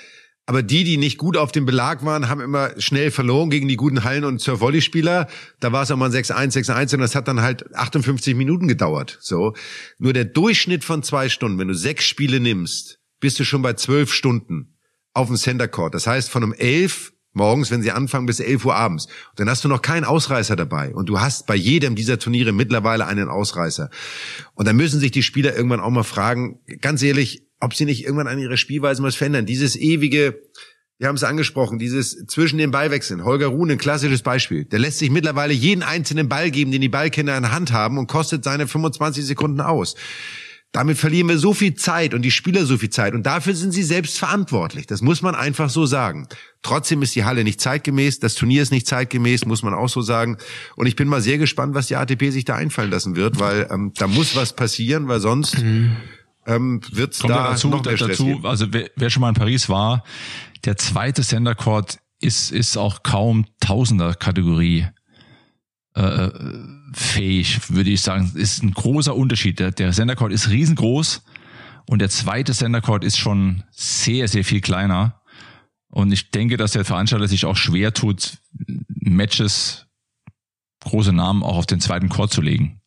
[0.50, 3.76] aber die, die nicht gut auf dem Belag waren, haben immer schnell verloren gegen die
[3.76, 5.28] guten Hallen- und Surf-Volley-Spieler.
[5.60, 8.66] Da war es auch mal ein 6-1, 6-1 und das hat dann halt 58 Minuten
[8.66, 9.16] gedauert.
[9.20, 9.54] So.
[9.98, 13.74] Nur der Durchschnitt von zwei Stunden, wenn du sechs Spiele nimmst, bist du schon bei
[13.74, 14.74] zwölf Stunden
[15.14, 15.94] auf dem Center Court.
[15.94, 19.06] Das heißt, von um elf morgens, wenn sie anfangen, bis elf Uhr abends.
[19.06, 20.92] Und dann hast du noch keinen Ausreißer dabei.
[20.92, 23.88] Und du hast bei jedem dieser Turniere mittlerweile einen Ausreißer.
[24.54, 28.04] Und dann müssen sich die Spieler irgendwann auch mal fragen, ganz ehrlich, ob sie nicht
[28.04, 29.46] irgendwann an ihrer Spielweise was verändern.
[29.46, 30.40] Dieses ewige,
[30.98, 33.24] wir haben es angesprochen, dieses zwischen den Ballwechseln.
[33.24, 34.64] Holger Ruhn, ein klassisches Beispiel.
[34.64, 37.98] Der lässt sich mittlerweile jeden einzelnen Ball geben, den die Ballkinder in der Hand haben
[37.98, 39.94] und kostet seine 25 Sekunden aus.
[40.72, 43.72] Damit verlieren wir so viel Zeit und die Spieler so viel Zeit und dafür sind
[43.72, 44.86] sie selbst verantwortlich.
[44.86, 46.28] Das muss man einfach so sagen.
[46.62, 50.00] Trotzdem ist die Halle nicht zeitgemäß, das Turnier ist nicht zeitgemäß, muss man auch so
[50.00, 50.38] sagen.
[50.76, 53.66] Und ich bin mal sehr gespannt, was die ATP sich da einfallen lassen wird, weil
[53.68, 55.96] ähm, da muss was passieren, weil sonst mhm
[56.46, 58.46] ähm, wird da dazu, noch mehr dazu, geben.
[58.46, 60.04] Also wer, wer schon mal in Paris war,
[60.64, 64.86] der zweite Center Court ist, ist auch kaum Tausender Kategorie
[65.94, 66.30] äh,
[66.92, 68.32] fähig, würde ich sagen.
[68.34, 69.58] Ist ein großer Unterschied.
[69.58, 71.22] Der, der Center Court ist riesengroß
[71.86, 75.20] und der zweite Center Court ist schon sehr, sehr viel kleiner.
[75.88, 78.38] Und ich denke, dass der Veranstalter sich auch schwer tut,
[78.86, 79.86] Matches,
[80.80, 82.79] große Namen auch auf den zweiten Court zu legen.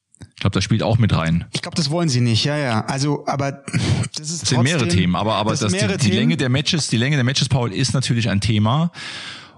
[0.43, 1.45] Ich glaube, das spielt auch mit rein.
[1.53, 2.83] Ich glaube, das wollen sie nicht, ja, ja.
[2.83, 3.63] Also, aber
[4.13, 6.89] das ist das sind mehrere Themen, aber aber das, das die, die Länge der Matches,
[6.89, 8.91] die Länge der Matches, Paul, ist natürlich ein Thema.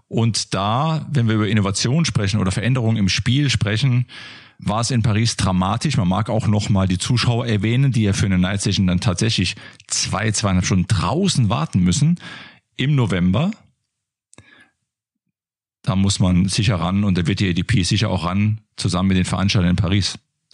[0.07, 4.05] Und da, wenn wir über Innovation sprechen oder Veränderungen im Spiel sprechen,
[4.59, 5.97] war es in Paris dramatisch.
[5.97, 8.99] Man mag auch noch mal die Zuschauer erwähnen, die ja für eine Night Session dann
[8.99, 9.55] tatsächlich
[9.87, 12.19] zwei, zweieinhalb Stunden draußen warten müssen
[12.77, 13.49] im November.
[15.81, 19.17] Da muss man sicher ran und da wird die ADP sicher auch ran, zusammen mit
[19.17, 20.19] den Veranstaltern in Paris.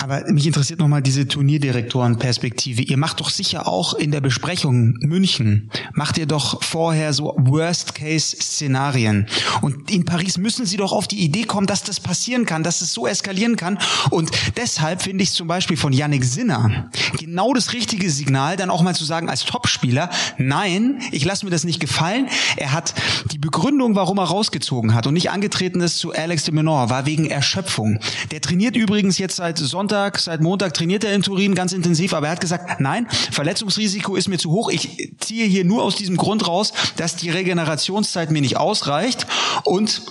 [0.00, 2.82] Aber mich interessiert nochmal diese Turnierdirektorenperspektive.
[2.82, 9.26] Ihr macht doch sicher auch in der Besprechung München, macht ihr doch vorher so Worst-Case-Szenarien.
[9.60, 12.80] Und in Paris müssen sie doch auf die Idee kommen, dass das passieren kann, dass
[12.80, 13.76] es so eskalieren kann.
[14.10, 18.82] Und deshalb finde ich zum Beispiel von Yannick Sinner genau das richtige Signal, dann auch
[18.82, 22.28] mal zu sagen als Topspieler, nein, ich lasse mir das nicht gefallen.
[22.56, 22.94] Er hat
[23.32, 27.04] die Begründung, warum er rausgezogen hat und nicht angetreten ist zu Alex de Menor, war
[27.04, 27.98] wegen Erschöpfung.
[28.30, 32.12] Der trainiert übrigens jetzt seit Sonntag Sonntag, seit Montag trainiert er in Turin ganz intensiv,
[32.12, 34.68] aber er hat gesagt, nein, Verletzungsrisiko ist mir zu hoch.
[34.68, 39.26] Ich ziehe hier nur aus diesem Grund raus, dass die Regenerationszeit mir nicht ausreicht
[39.64, 40.02] und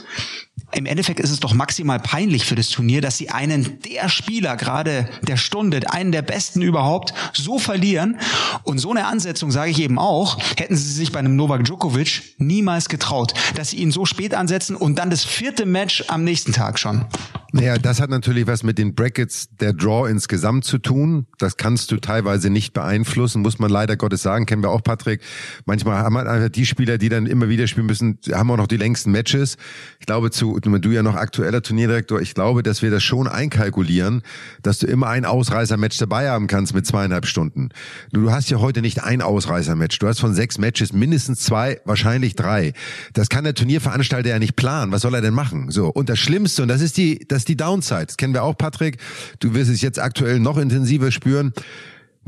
[0.74, 4.58] im Endeffekt ist es doch maximal peinlich für das Turnier, dass sie einen der Spieler
[4.58, 8.18] gerade der Stunde, einen der besten überhaupt, so verlieren.
[8.64, 12.36] Und so eine Ansetzung sage ich eben auch, hätten sie sich bei einem Novak Djokovic
[12.38, 16.52] niemals getraut, dass sie ihn so spät ansetzen und dann das vierte Match am nächsten
[16.52, 17.06] Tag schon.
[17.54, 21.28] Naja, das hat natürlich was mit den Brackets der Draw insgesamt zu tun.
[21.38, 24.46] Das kannst du teilweise nicht beeinflussen, muss man leider Gottes sagen.
[24.46, 25.22] Kennen wir auch, Patrick.
[25.66, 28.68] Manchmal haben wir einfach die Spieler, die dann immer wieder spielen müssen, haben auch noch
[28.68, 29.58] die längsten Matches.
[30.00, 34.22] Ich glaube, zu, du ja noch aktueller Turnierdirektor, ich glaube, dass wir das schon einkalkulieren,
[34.64, 37.70] dass du immer ein Ausreißermatch dabei haben kannst mit zweieinhalb Stunden.
[38.12, 40.00] Du hast ja heute nicht ein Ausreißermatch.
[40.00, 42.74] Du hast von sechs Matches mindestens zwei, wahrscheinlich drei.
[43.14, 44.92] Das kann der Turnierveranstalter ja nicht planen.
[44.92, 45.72] Was soll er denn machen?
[45.72, 45.88] So.
[45.88, 48.08] Und das Schlimmste, und das ist die, das ist die Downside.
[48.08, 48.98] Das kennen wir auch, Patrick.
[49.40, 51.54] Du wirst es jetzt aktuell noch intensiver spüren.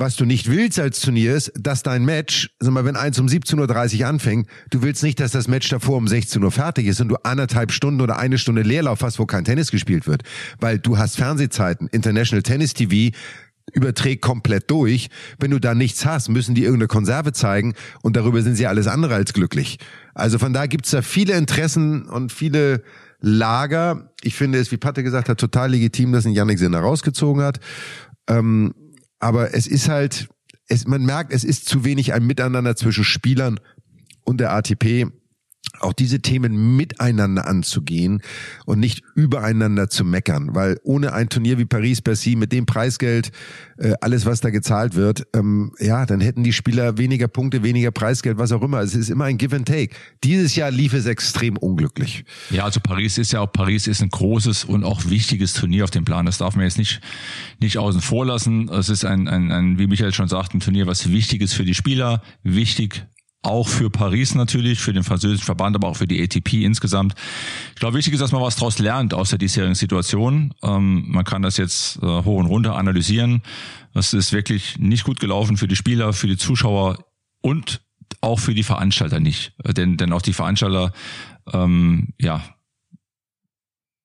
[0.01, 3.25] Was du nicht willst als Turnier ist, dass dein Match, sag mal, wenn eins um
[3.27, 7.01] 17.30 Uhr anfängt, du willst nicht, dass das Match davor um 16 Uhr fertig ist
[7.01, 10.23] und du anderthalb Stunden oder eine Stunde Leerlauf hast, wo kein Tennis gespielt wird.
[10.61, 13.13] Weil du hast Fernsehzeiten, International Tennis TV,
[13.73, 15.09] überträgt komplett durch.
[15.37, 18.87] Wenn du da nichts hast, müssen die irgendeine Konserve zeigen und darüber sind sie alles
[18.87, 19.79] andere als glücklich.
[20.13, 22.83] Also von da gibt's da viele Interessen und viele
[23.19, 24.13] Lager.
[24.21, 27.59] Ich finde es, wie Patte gesagt hat, total legitim, dass ein Yannick Sinner rausgezogen hat.
[28.29, 28.73] Ähm,
[29.19, 30.29] aber es ist halt,
[30.67, 33.59] es, man merkt, es ist zu wenig ein Miteinander zwischen Spielern
[34.23, 35.07] und der ATP
[35.79, 38.21] auch diese Themen miteinander anzugehen
[38.65, 43.31] und nicht übereinander zu meckern, weil ohne ein Turnier wie Paris-Bercy mit dem Preisgeld,
[43.77, 47.91] äh, alles was da gezahlt wird, ähm, ja, dann hätten die Spieler weniger Punkte, weniger
[47.91, 48.79] Preisgeld, was auch immer.
[48.79, 49.95] Es ist immer ein Give and Take.
[50.23, 52.25] Dieses Jahr lief es extrem unglücklich.
[52.49, 55.91] Ja, also Paris ist ja auch Paris ist ein großes und auch wichtiges Turnier auf
[55.91, 56.25] dem Plan.
[56.25, 57.01] Das darf man jetzt nicht
[57.61, 58.69] nicht außen vor lassen.
[58.69, 61.65] Es ist ein, ein, ein wie Michael schon sagt, ein Turnier, was wichtig ist für
[61.65, 63.05] die Spieler, wichtig
[63.41, 67.15] auch für Paris natürlich, für den französischen Verband, aber auch für die ATP insgesamt.
[67.73, 70.53] Ich glaube, wichtig ist, dass man was daraus lernt aus der diesjährigen Situation.
[70.61, 73.41] Ähm, man kann das jetzt äh, hoch und runter analysieren.
[73.93, 77.05] Das ist wirklich nicht gut gelaufen für die Spieler, für die Zuschauer
[77.41, 77.81] und
[78.21, 79.53] auch für die Veranstalter nicht.
[79.63, 80.91] Äh, denn, denn auch die Veranstalter,
[81.53, 82.43] ähm, ja,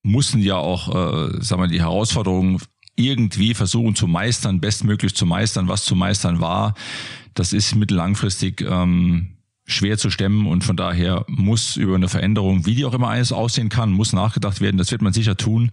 [0.05, 2.61] mussten ja auch, äh, sagen wir, die Herausforderungen
[2.94, 6.75] irgendwie versuchen zu meistern, bestmöglich zu meistern, was zu meistern war
[7.35, 9.35] das ist mittellangfristig ähm,
[9.66, 13.33] schwer zu stemmen und von daher muss über eine Veränderung, wie die auch immer eines
[13.33, 14.77] aussehen kann, muss nachgedacht werden.
[14.77, 15.70] Das wird man sicher tun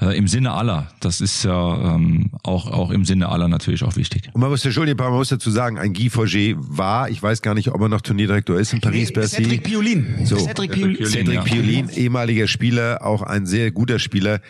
[0.00, 0.88] äh, im Sinne aller.
[1.00, 4.30] Das ist ja ähm, auch auch im Sinne aller natürlich auch wichtig.
[4.32, 7.10] Und man muss ja schon ein paar Mal muss dazu sagen, ein Guy Forget war,
[7.10, 9.42] ich weiß gar nicht, ob er noch Turnierdirektor ist in Paris Bercy.
[9.42, 10.24] Cedric Piolin.
[10.24, 14.40] So, Cedric Piolin, Cedric Piolin, ehemaliger Spieler, auch ein sehr guter Spieler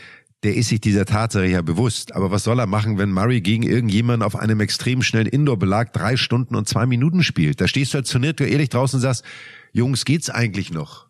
[0.42, 2.14] der ist sich dieser Tatsache ja bewusst.
[2.14, 6.16] Aber was soll er machen, wenn Murray gegen irgendjemanden auf einem extrem schnellen Indoor-Belag drei
[6.16, 7.60] Stunden und zwei Minuten spielt?
[7.60, 9.24] Da stehst du als Turnier ehrlich draußen und sagst,
[9.72, 11.06] Jungs, geht's eigentlich noch?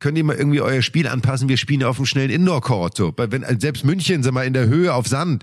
[0.00, 1.48] Könnt ihr mal irgendwie euer Spiel anpassen?
[1.48, 2.96] Wir spielen ja auf einem schnellen Indoor-Court.
[2.96, 3.12] So.
[3.58, 5.42] Selbst München, sag mal, in der Höhe auf Sand,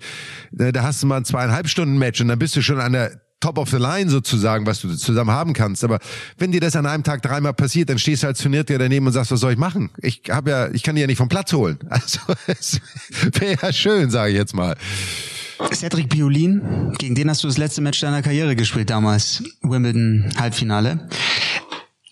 [0.52, 3.25] da hast du mal ein zweieinhalb Stunden Match und dann bist du schon an der
[3.46, 5.84] top of the line sozusagen, was du zusammen haben kannst.
[5.84, 6.00] Aber
[6.40, 9.14] wenn dir das an einem Tag dreimal passiert, dann stehst du als Turnierter daneben und
[9.14, 9.92] sagst, was soll ich machen?
[10.02, 11.78] Ich habe ja, ich kann die ja nicht vom Platz holen.
[11.90, 12.82] Also es
[13.40, 14.76] wäre ja schön, sage ich jetzt mal.
[15.74, 21.08] Cedric Biolin, gegen den hast du das letzte Match deiner Karriere gespielt damals, Wimbledon Halbfinale.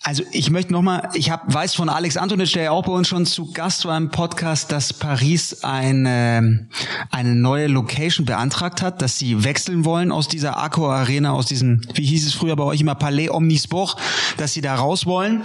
[0.06, 3.08] Also ich möchte nochmal, ich hab, weiß von Alex Antonic, der ja auch bei uns
[3.08, 6.68] schon zu Gast war im Podcast, dass Paris eine,
[7.10, 11.80] eine neue Location beantragt hat, dass sie wechseln wollen aus dieser Accor Arena, aus diesem,
[11.94, 13.96] wie hieß es früher bei euch immer, Palais Omnisport,
[14.36, 15.42] dass sie da raus wollen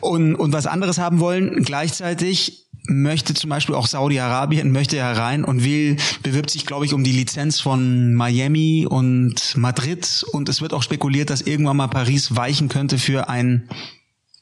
[0.00, 1.64] und, und was anderes haben wollen.
[1.64, 7.02] Gleichzeitig möchte zum Beispiel auch Saudi-Arabien möchte herein und will, bewirbt sich, glaube ich, um
[7.02, 12.36] die Lizenz von Miami und Madrid und es wird auch spekuliert, dass irgendwann mal Paris
[12.36, 13.68] weichen könnte für ein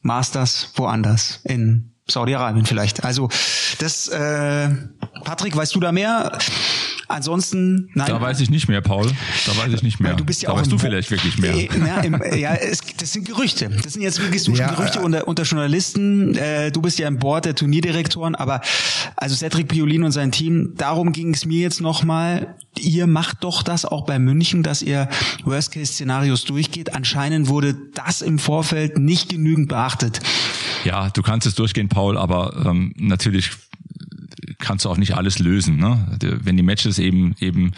[0.04, 3.04] Masters woanders in Saudi-Arabien vielleicht.
[3.04, 3.30] Also
[3.78, 4.68] das, äh,
[5.24, 6.38] Patrick, weißt du da mehr?
[7.08, 8.08] Ansonsten, nein.
[8.08, 9.10] Da weiß ich nicht mehr, Paul.
[9.46, 10.14] Da weiß ich nicht mehr.
[10.14, 11.54] Du bist ja da auch weißt du vielleicht wirklich mehr.
[11.54, 13.68] Äh, ja, im, ja es, das sind Gerüchte.
[13.82, 16.34] Das sind jetzt wirklich so ja, Gerüchte äh, unter, unter Journalisten.
[16.34, 18.60] Äh, du bist ja im Board der Turnierdirektoren, aber
[19.16, 22.54] also Cedric Piolin und sein Team, darum ging es mir jetzt nochmal.
[22.78, 25.08] Ihr macht doch das auch bei München, dass ihr
[25.44, 26.94] Worst-Case-Szenarios durchgeht.
[26.94, 30.20] Anscheinend wurde das im Vorfeld nicht genügend beachtet.
[30.84, 33.50] Ja, du kannst es durchgehen, Paul, aber ähm, natürlich
[34.64, 35.76] kannst du auch nicht alles lösen.
[35.76, 36.18] Ne?
[36.20, 37.72] Wenn die Matches eben eben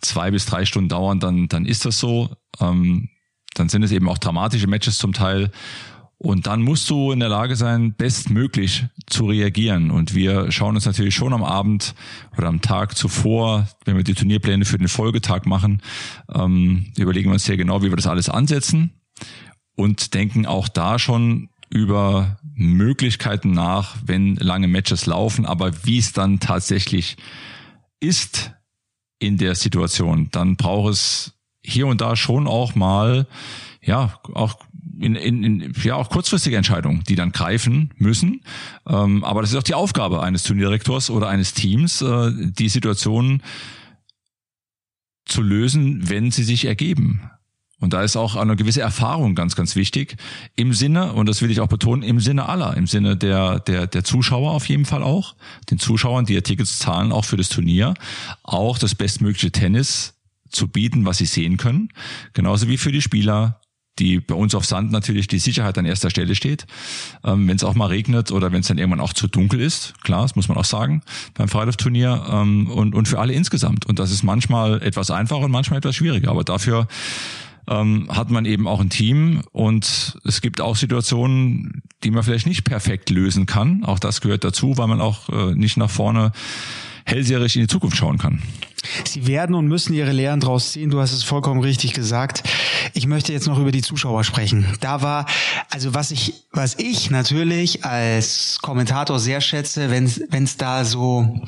[0.00, 2.30] zwei bis drei Stunden dauern, dann dann ist das so.
[2.60, 3.08] Ähm,
[3.54, 5.50] dann sind es eben auch dramatische Matches zum Teil.
[6.22, 9.90] Und dann musst du in der Lage sein, bestmöglich zu reagieren.
[9.90, 11.94] Und wir schauen uns natürlich schon am Abend
[12.36, 15.80] oder am Tag zuvor, wenn wir die Turnierpläne für den Folgetag machen,
[16.32, 18.90] ähm, überlegen wir uns sehr genau, wie wir das alles ansetzen
[19.76, 26.12] und denken auch da schon über Möglichkeiten nach, wenn lange Matches laufen, aber wie es
[26.12, 27.16] dann tatsächlich
[28.00, 28.52] ist
[29.18, 33.26] in der Situation, dann braucht es hier und da schon auch mal,
[33.82, 34.58] ja, auch
[34.98, 38.42] in, in, in, ja auch kurzfristige Entscheidungen, die dann greifen müssen.
[38.86, 43.42] Ähm, aber das ist auch die Aufgabe eines Turnierdirektors oder eines Teams, äh, die Situation
[45.24, 47.30] zu lösen, wenn sie sich ergeben.
[47.80, 50.16] Und da ist auch eine gewisse Erfahrung ganz, ganz wichtig.
[50.54, 53.86] Im Sinne, und das will ich auch betonen, im Sinne aller, im Sinne der, der,
[53.86, 55.34] der Zuschauer auf jeden Fall auch,
[55.70, 57.94] den Zuschauern, die ja Tickets zahlen, auch für das Turnier,
[58.42, 60.14] auch das bestmögliche Tennis
[60.50, 61.88] zu bieten, was sie sehen können.
[62.34, 63.60] Genauso wie für die Spieler,
[63.98, 66.66] die bei uns auf Sand natürlich die Sicherheit an erster Stelle steht.
[67.24, 69.94] Ähm, wenn es auch mal regnet oder wenn es dann irgendwann auch zu dunkel ist,
[70.02, 71.02] klar, das muss man auch sagen,
[71.34, 73.86] beim Freiluftturnier ähm, und, und für alle insgesamt.
[73.86, 76.30] Und das ist manchmal etwas einfacher und manchmal etwas schwieriger.
[76.30, 76.88] Aber dafür
[77.70, 82.46] ähm, hat man eben auch ein Team und es gibt auch Situationen, die man vielleicht
[82.46, 83.84] nicht perfekt lösen kann.
[83.84, 86.32] Auch das gehört dazu, weil man auch äh, nicht nach vorne
[87.04, 88.40] hellseherisch in die Zukunft schauen kann.
[89.04, 90.90] Sie werden und müssen ihre Lehren draus ziehen.
[90.90, 92.42] Du hast es vollkommen richtig gesagt.
[92.94, 94.66] ich möchte jetzt noch über die Zuschauer sprechen.
[94.80, 95.26] Da war,
[95.70, 100.04] also was ich, was ich natürlich als Kommentator sehr schätze, wenn
[100.44, 101.42] es da so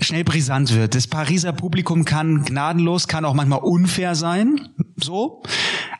[0.00, 0.94] schnell brisant wird.
[0.94, 5.42] Das Pariser Publikum kann gnadenlos, kann auch manchmal unfair sein, so.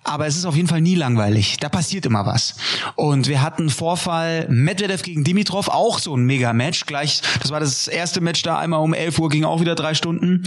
[0.04, 1.56] Aber es ist auf jeden Fall nie langweilig.
[1.58, 2.56] Da passiert immer was.
[2.94, 6.86] Und wir hatten Vorfall Medvedev gegen Dimitrov, auch so ein Mega-Match.
[6.86, 9.94] Gleich, das war das erste Match da, einmal um 11 Uhr, ging auch wieder drei
[9.94, 10.44] Stunden.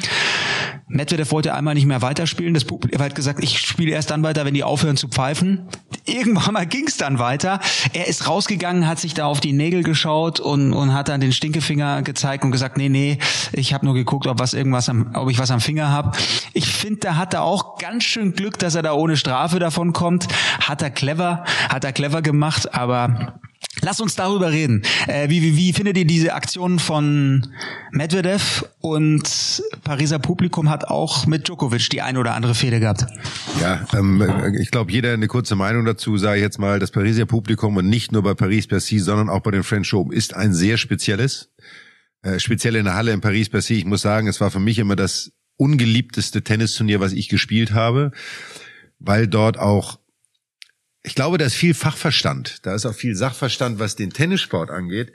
[0.88, 2.54] Medvedev wollte einmal nicht mehr weiterspielen.
[2.54, 5.68] Das Publikum hat gesagt, ich spiele erst dann weiter, wenn die aufhören zu pfeifen.
[6.06, 7.60] Irgendwann mal ging es dann weiter.
[7.94, 11.34] Er ist rausgegangen, hat sich da auf die Nägel geschaut und, und hat dann den
[11.34, 13.18] Stinkefinger gezeigt und gesagt, nee, nee,
[13.54, 16.12] ich habe nur geguckt, ob was irgendwas am, ob ich was am Finger habe.
[16.54, 19.94] Ich finde, da hat er auch ganz schön Glück, dass er da ohne Strafe davon
[19.94, 20.28] kommt.
[20.60, 23.40] Hat er clever, hat er clever gemacht, aber
[23.82, 24.82] Lass uns darüber reden.
[25.08, 27.48] Äh, wie, wie, wie findet ihr diese Aktion von
[27.92, 33.06] Medvedev und Pariser Publikum hat auch mit Djokovic die eine oder andere Fehde gehabt?
[33.62, 37.26] Ja, ähm, ich glaube, jeder eine kurze Meinung dazu, sage ich jetzt mal, das Pariser
[37.26, 40.78] Publikum und nicht nur bei Paris-Bercy, sondern auch bei den French Open ist ein sehr
[40.78, 41.52] spezielles.
[42.24, 43.76] Äh, speziell in der Halle in Paris-Bercy.
[43.76, 48.12] Ich muss sagen, es war für mich immer das ungeliebteste Tennisturnier, was ich gespielt habe,
[49.00, 50.00] weil dort auch
[51.08, 52.66] ich glaube, da ist viel Fachverstand.
[52.66, 55.14] Da ist auch viel Sachverstand, was den Tennissport angeht.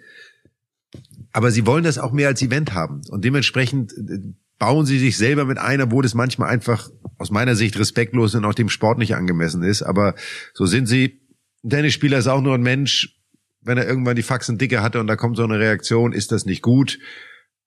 [1.32, 3.02] Aber sie wollen das auch mehr als Event haben.
[3.10, 4.20] Und dementsprechend äh,
[4.58, 8.46] bauen sie sich selber mit ein, obwohl das manchmal einfach aus meiner Sicht respektlos und
[8.46, 9.82] auch dem Sport nicht angemessen ist.
[9.82, 10.14] Aber
[10.54, 11.20] so sind sie.
[11.62, 13.18] Ein Tennisspieler ist auch nur ein Mensch.
[13.60, 16.46] Wenn er irgendwann die Faxen dicke hatte und da kommt so eine Reaktion, ist das
[16.46, 16.98] nicht gut.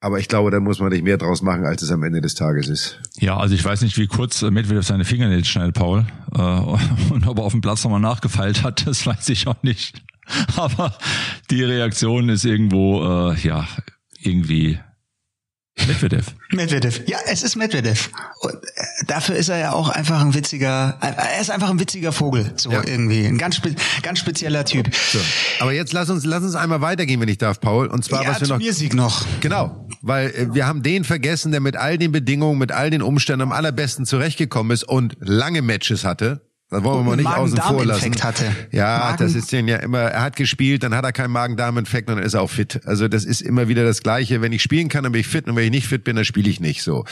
[0.06, 2.36] Aber ich glaube, da muss man nicht mehr draus machen, als es am Ende des
[2.36, 3.00] Tages ist.
[3.18, 6.06] Ja, also ich weiß nicht, wie kurz Medvedev seine Fingernägel schneidet, Paul.
[6.32, 6.40] Äh,
[7.10, 10.04] und ob er auf dem Platz nochmal nachgefeilt hat, das weiß ich auch nicht.
[10.58, 10.96] Aber
[11.50, 13.68] die Reaktion ist irgendwo, äh, ja,
[14.22, 14.78] irgendwie
[15.88, 16.28] Medvedev.
[16.52, 17.02] Medvedev.
[17.08, 18.10] Ja, es ist Medvedev.
[18.42, 22.12] Und äh, dafür ist er ja auch einfach ein witziger, er ist einfach ein witziger
[22.12, 22.84] Vogel, so ja.
[22.86, 23.26] irgendwie.
[23.26, 24.90] Ein ganz, spe ganz spezieller Typ.
[24.96, 25.20] So.
[25.60, 27.88] Aber jetzt lass uns, lass uns einmal weitergehen, wenn ich darf, Paul.
[27.88, 28.62] Und zwar, ja, was wir noch.
[28.62, 29.26] Sieg noch.
[29.42, 29.85] Genau.
[30.06, 33.42] Weil äh, wir haben den vergessen, der mit all den Bedingungen, mit all den Umständen
[33.42, 36.42] am allerbesten zurechtgekommen ist und lange Matches hatte.
[36.70, 38.12] Das wollen wir mal nicht außen vor lassen.
[38.24, 38.44] Hatte.
[38.72, 42.10] Ja, Magen das ist den ja immer, er hat gespielt, dann hat er keinen Magen-Darm-Infekt
[42.10, 42.82] und dann ist er auch fit.
[42.86, 44.42] Also das ist immer wieder das Gleiche.
[44.42, 46.26] Wenn ich spielen kann, dann bin ich fit und wenn ich nicht fit bin, dann
[46.26, 47.06] spiele ich nicht so.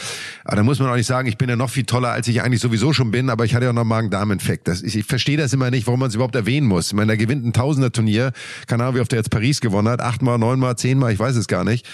[0.43, 2.41] Aber da muss man auch nicht sagen, ich bin ja noch viel toller, als ich
[2.41, 4.69] eigentlich sowieso schon bin, aber ich hatte ja auch noch Magen-Darm-Infekt.
[4.69, 6.87] Ich, ich verstehe das immer nicht, warum man es überhaupt erwähnen muss.
[6.87, 8.31] Ich meine, der gewinnt ein Tausender-Turnier,
[8.65, 11.47] keine Ahnung, wie oft er jetzt Paris gewonnen hat, achtmal, neunmal, zehnmal, ich weiß es
[11.47, 11.87] gar nicht.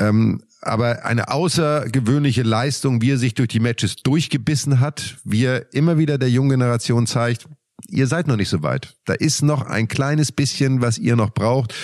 [0.00, 5.72] Ähm, aber eine außergewöhnliche Leistung, wie er sich durch die Matches durchgebissen hat, wie er
[5.72, 7.46] immer wieder der jungen Generation zeigt,
[7.88, 8.94] ihr seid noch nicht so weit.
[9.06, 11.74] Da ist noch ein kleines bisschen, was ihr noch braucht.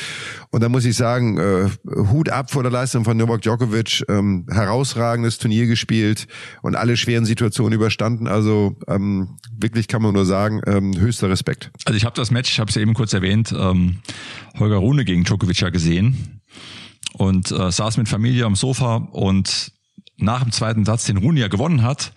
[0.50, 1.68] Und da muss ich sagen, äh,
[2.10, 4.04] Hut ab vor der Leistung von Novak Djokovic.
[4.08, 6.26] Ähm, herausragendes Turnier gespielt
[6.62, 8.26] und alle schweren Situationen überstanden.
[8.26, 11.70] Also ähm, wirklich kann man nur sagen, ähm, höchster Respekt.
[11.84, 13.96] Also ich habe das Match, ich habe es eben kurz erwähnt, ähm,
[14.58, 16.35] Holger Rune gegen Djokovic ja gesehen
[17.16, 19.72] und äh, saß mit Familie am Sofa und
[20.18, 22.12] nach dem zweiten Satz, den Runia gewonnen hat,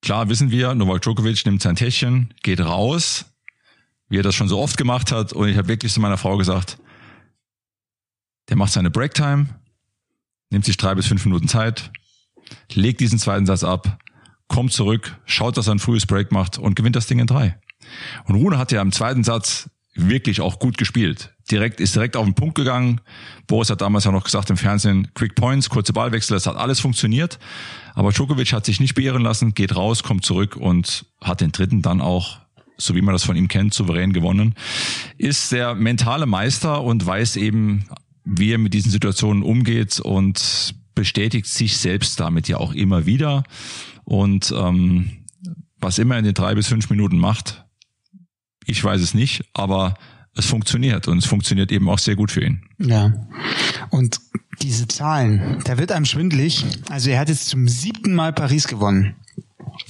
[0.00, 3.26] klar wissen wir, Novak Djokovic nimmt sein Täschchen, geht raus,
[4.08, 6.36] wie er das schon so oft gemacht hat und ich habe wirklich zu meiner Frau
[6.36, 6.78] gesagt,
[8.48, 9.48] der macht seine Breaktime,
[10.50, 11.92] nimmt sich drei bis fünf Minuten Zeit,
[12.72, 13.98] legt diesen zweiten Satz ab,
[14.48, 17.60] kommt zurück, schaut, dass er ein frühes Break macht und gewinnt das Ding in drei.
[18.24, 21.34] Und Rune hat ja im zweiten Satz wirklich auch gut gespielt.
[21.50, 23.00] Direkt, ist direkt auf den Punkt gegangen.
[23.46, 26.80] Boris hat damals ja noch gesagt im Fernsehen, Quick Points, kurze Ballwechsel, das hat alles
[26.80, 27.38] funktioniert.
[27.94, 31.82] Aber Djokovic hat sich nicht beirren lassen, geht raus, kommt zurück und hat den dritten
[31.82, 32.38] dann auch,
[32.78, 34.54] so wie man das von ihm kennt, souverän gewonnen.
[35.18, 37.84] Ist der mentale Meister und weiß eben,
[38.24, 43.42] wie er mit diesen Situationen umgeht und bestätigt sich selbst damit ja auch immer wieder.
[44.04, 45.10] Und ähm,
[45.78, 47.61] was immer er in den drei bis fünf Minuten macht,
[48.66, 49.94] ich weiß es nicht, aber
[50.34, 52.62] es funktioniert und es funktioniert eben auch sehr gut für ihn.
[52.78, 53.12] Ja.
[53.90, 54.20] Und
[54.62, 56.64] diese Zahlen, da wird einem schwindlig.
[56.88, 59.16] Also er hat jetzt zum siebten Mal Paris gewonnen.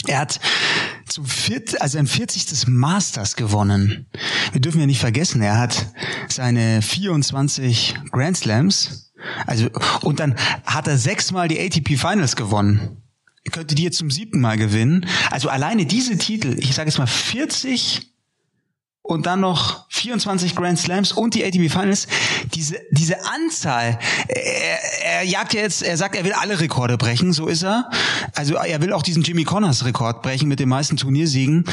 [0.07, 0.41] Er hat
[1.07, 2.69] zum viert, also ein 40.
[2.69, 4.07] Masters gewonnen.
[4.53, 5.93] Wir dürfen ja nicht vergessen, er hat
[6.29, 9.13] seine 24 Grand Slams.
[9.47, 9.69] Also,
[10.03, 13.03] und dann hat er sechsmal die ATP Finals gewonnen.
[13.45, 15.07] Er könnte die jetzt zum siebten Mal gewinnen.
[15.31, 18.12] Also alleine diese Titel, ich sage jetzt mal 40
[19.03, 22.07] und dann noch 24 Grand Slams und die ATP Finals,
[22.55, 27.33] diese, diese Anzahl, er, er jagt ja jetzt, er sagt, er will alle Rekorde brechen,
[27.33, 27.91] so ist er.
[28.35, 31.65] Also er will auch diesen Jimmy Connors Rekord brechen mit den meisten Turniersiegen.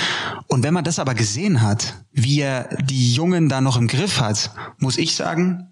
[0.48, 4.20] Und wenn man das aber gesehen hat, wie er die Jungen da noch im Griff
[4.20, 5.70] hat, muss ich sagen,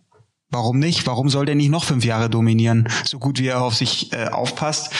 [0.50, 1.06] Warum nicht?
[1.06, 4.30] Warum soll der nicht noch fünf Jahre dominieren, so gut wie er auf sich äh,
[4.30, 4.94] aufpasst?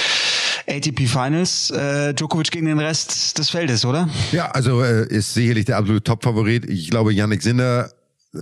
[0.68, 4.10] ATP Finals, äh, Djokovic gegen den Rest des Feldes, oder?
[4.32, 6.66] Ja, also äh, ist sicherlich der absolute Top-Favorit.
[6.66, 7.90] Ich glaube, Yannick Sinner
[8.34, 8.40] äh,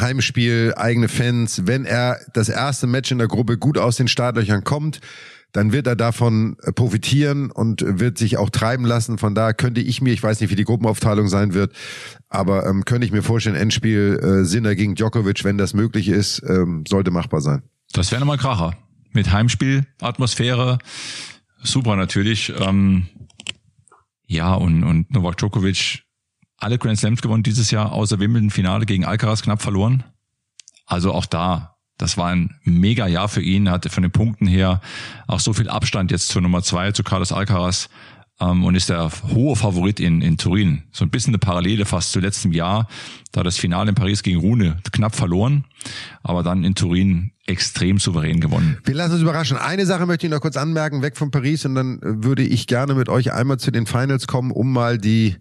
[0.00, 4.64] Heimspiel, eigene Fans, wenn er das erste Match in der Gruppe gut aus den Startlöchern
[4.64, 5.00] kommt,
[5.52, 9.18] dann wird er davon äh, profitieren und wird sich auch treiben lassen.
[9.18, 11.72] Von da könnte ich mir, ich weiß nicht, wie die Gruppenaufteilung sein wird,
[12.28, 16.42] aber ähm, könnte ich mir vorstellen, Endspiel äh, Sinner gegen Djokovic, wenn das möglich ist,
[16.46, 17.62] ähm, sollte machbar sein.
[17.92, 18.76] Das wäre nochmal Kracher.
[19.12, 20.78] Mit Heimspiel, Atmosphäre,
[21.62, 22.52] super natürlich.
[22.58, 23.06] Ähm,
[24.26, 26.04] ja, und, und Novak Djokovic
[26.58, 30.04] alle Grand Slams gewonnen dieses Jahr, außer Wimbledon Finale gegen Alcaraz knapp verloren.
[30.86, 33.68] Also auch da das war ein mega Jahr für ihn.
[33.70, 34.80] Hatte von den Punkten her
[35.26, 37.90] auch so viel Abstand jetzt zur Nummer zwei, zu Carlos Alcaraz
[38.40, 40.82] ähm, und ist der hohe Favorit in, in Turin.
[40.92, 42.88] So ein bisschen eine Parallele fast zu letztem Jahr,
[43.32, 45.64] da das Finale in Paris gegen Rune knapp verloren,
[46.22, 48.78] aber dann in Turin extrem souverän gewonnen.
[48.84, 49.56] Wir lassen uns überraschen.
[49.56, 52.94] Eine Sache möchte ich noch kurz anmerken, weg von Paris und dann würde ich gerne
[52.94, 55.36] mit euch einmal zu den Finals kommen, um mal die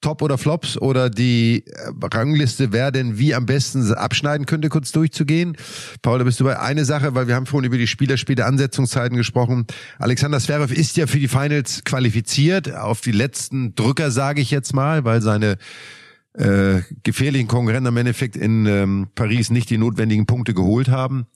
[0.00, 4.92] Top oder Flops oder die äh, Rangliste, wer denn wie am besten abschneiden könnte, kurz
[4.92, 5.56] durchzugehen.
[6.02, 9.16] Paul, da bist du bei eine Sache, weil wir haben vorhin über die Spielerspiele Ansetzungszeiten
[9.16, 9.66] gesprochen.
[9.98, 14.74] Alexander Zverev ist ja für die Finals qualifiziert, auf die letzten Drücker sage ich jetzt
[14.74, 15.56] mal, weil seine
[16.34, 21.26] äh, gefährlichen Konkurrenten im Endeffekt in ähm, Paris nicht die notwendigen Punkte geholt haben.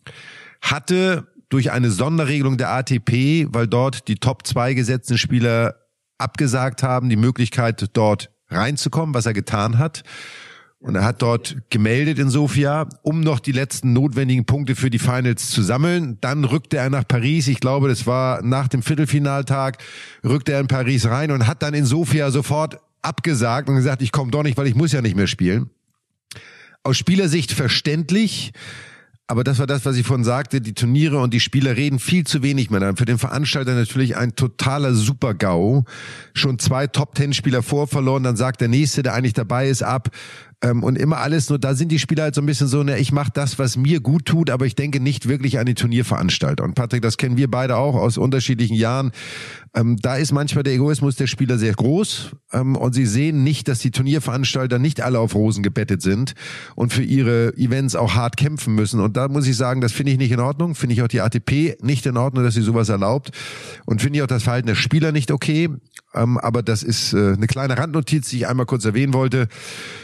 [0.60, 5.76] Hatte durch eine Sonderregelung der ATP, weil dort die Top 2 gesetzten Spieler
[6.18, 10.02] abgesagt haben, die Möglichkeit dort reinzukommen, was er getan hat.
[10.82, 14.98] Und er hat dort gemeldet in Sofia, um noch die letzten notwendigen Punkte für die
[14.98, 16.16] Finals zu sammeln.
[16.22, 17.48] Dann rückte er nach Paris.
[17.48, 19.76] Ich glaube, das war nach dem Viertelfinaltag,
[20.24, 24.10] rückte er in Paris rein und hat dann in Sofia sofort abgesagt und gesagt, ich
[24.10, 25.68] komme doch nicht, weil ich muss ja nicht mehr spielen.
[26.82, 28.52] Aus Spielersicht verständlich.
[29.30, 30.60] Aber das war das, was ich vorhin sagte.
[30.60, 32.96] Die Turniere und die Spieler reden viel zu wenig mehr.
[32.96, 35.84] Für den Veranstalter natürlich ein totaler Super-GAU.
[36.34, 40.08] Schon zwei Top-Ten-Spieler vorverloren, dann sagt der Nächste, der eigentlich dabei ist, ab.
[40.62, 42.98] Ähm, und immer alles nur, da sind die Spieler halt so ein bisschen so, ne,
[42.98, 46.64] ich mache das, was mir gut tut, aber ich denke nicht wirklich an die Turnierveranstalter.
[46.64, 49.12] Und Patrick, das kennen wir beide auch aus unterschiedlichen Jahren.
[49.74, 53.68] Ähm, da ist manchmal der Egoismus der Spieler sehr groß ähm, und sie sehen nicht,
[53.68, 56.34] dass die Turnierveranstalter nicht alle auf Rosen gebettet sind
[56.74, 59.00] und für ihre Events auch hart kämpfen müssen.
[59.00, 60.74] Und da muss ich sagen, das finde ich nicht in Ordnung.
[60.74, 63.30] Finde ich auch die ATP nicht in Ordnung, dass sie sowas erlaubt.
[63.86, 65.68] Und finde ich auch das Verhalten der Spieler nicht okay.
[66.12, 69.46] Ähm, aber das ist äh, eine kleine Randnotiz, die ich einmal kurz erwähnen wollte.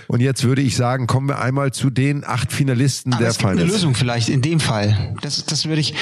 [0.06, 3.38] Und jetzt würde ich sagen, kommen wir einmal zu den acht Finalisten aber der es
[3.38, 3.64] gibt Finals.
[3.64, 5.14] eine Lösung vielleicht in dem Fall.
[5.22, 5.94] Das, das würde ich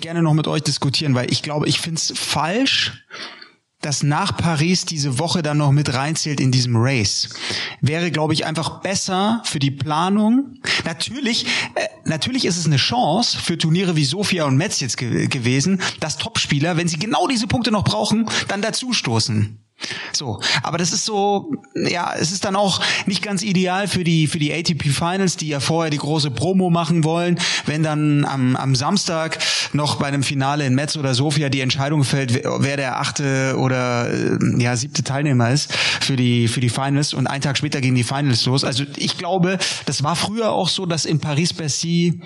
[0.00, 3.04] gerne noch mit euch diskutieren, weil ich glaube, ich finde es falsch,
[3.80, 7.30] dass nach Paris diese Woche dann noch mit reinzählt in diesem Race.
[7.80, 10.58] Wäre, glaube ich, einfach besser für die Planung.
[10.84, 15.26] Natürlich, äh, natürlich ist es eine Chance für Turniere wie Sofia und Metz jetzt ge
[15.28, 19.58] gewesen, dass Topspieler, wenn sie genau diese Punkte noch brauchen, dann dazustoßen.
[20.12, 24.26] So, aber das ist so, ja, es ist dann auch nicht ganz ideal für die
[24.26, 28.56] für die ATP Finals, die ja vorher die große Promo machen wollen, wenn dann am,
[28.56, 29.38] am Samstag
[29.72, 34.10] noch bei einem Finale in Metz oder Sofia die Entscheidung fällt, wer der achte oder
[34.10, 37.94] äh, ja siebte Teilnehmer ist für die für die Finals und einen Tag später gehen
[37.94, 38.64] die Finals los.
[38.64, 42.20] Also ich glaube, das war früher auch so, dass in Paris-Bercy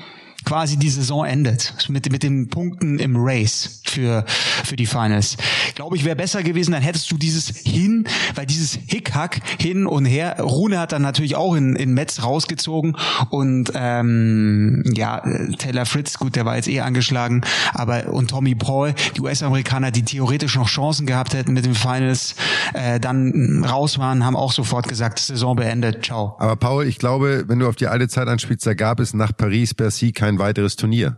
[0.44, 1.74] quasi die Saison endet.
[1.88, 4.24] Mit, mit den Punkten im Race für,
[4.64, 5.36] für die Finals.
[5.74, 10.04] Glaube ich, wäre besser gewesen, dann hättest du dieses hin, weil dieses Hickhack hin und
[10.04, 12.96] her, Rune hat dann natürlich auch in, in Metz rausgezogen
[13.30, 15.22] und ähm, ja,
[15.58, 17.42] Taylor Fritz, gut, der war jetzt eh angeschlagen,
[17.72, 22.34] aber und Tommy Paul, die US-Amerikaner, die theoretisch noch Chancen gehabt hätten mit den Finals,
[22.72, 26.36] äh, dann raus waren, haben auch sofort gesagt, Saison beendet, ciao.
[26.38, 29.36] Aber Paul, ich glaube, wenn du auf die alte Zeit anspielst, da gab es nach
[29.36, 31.16] Paris-Bercy kein kein weiteres Turnier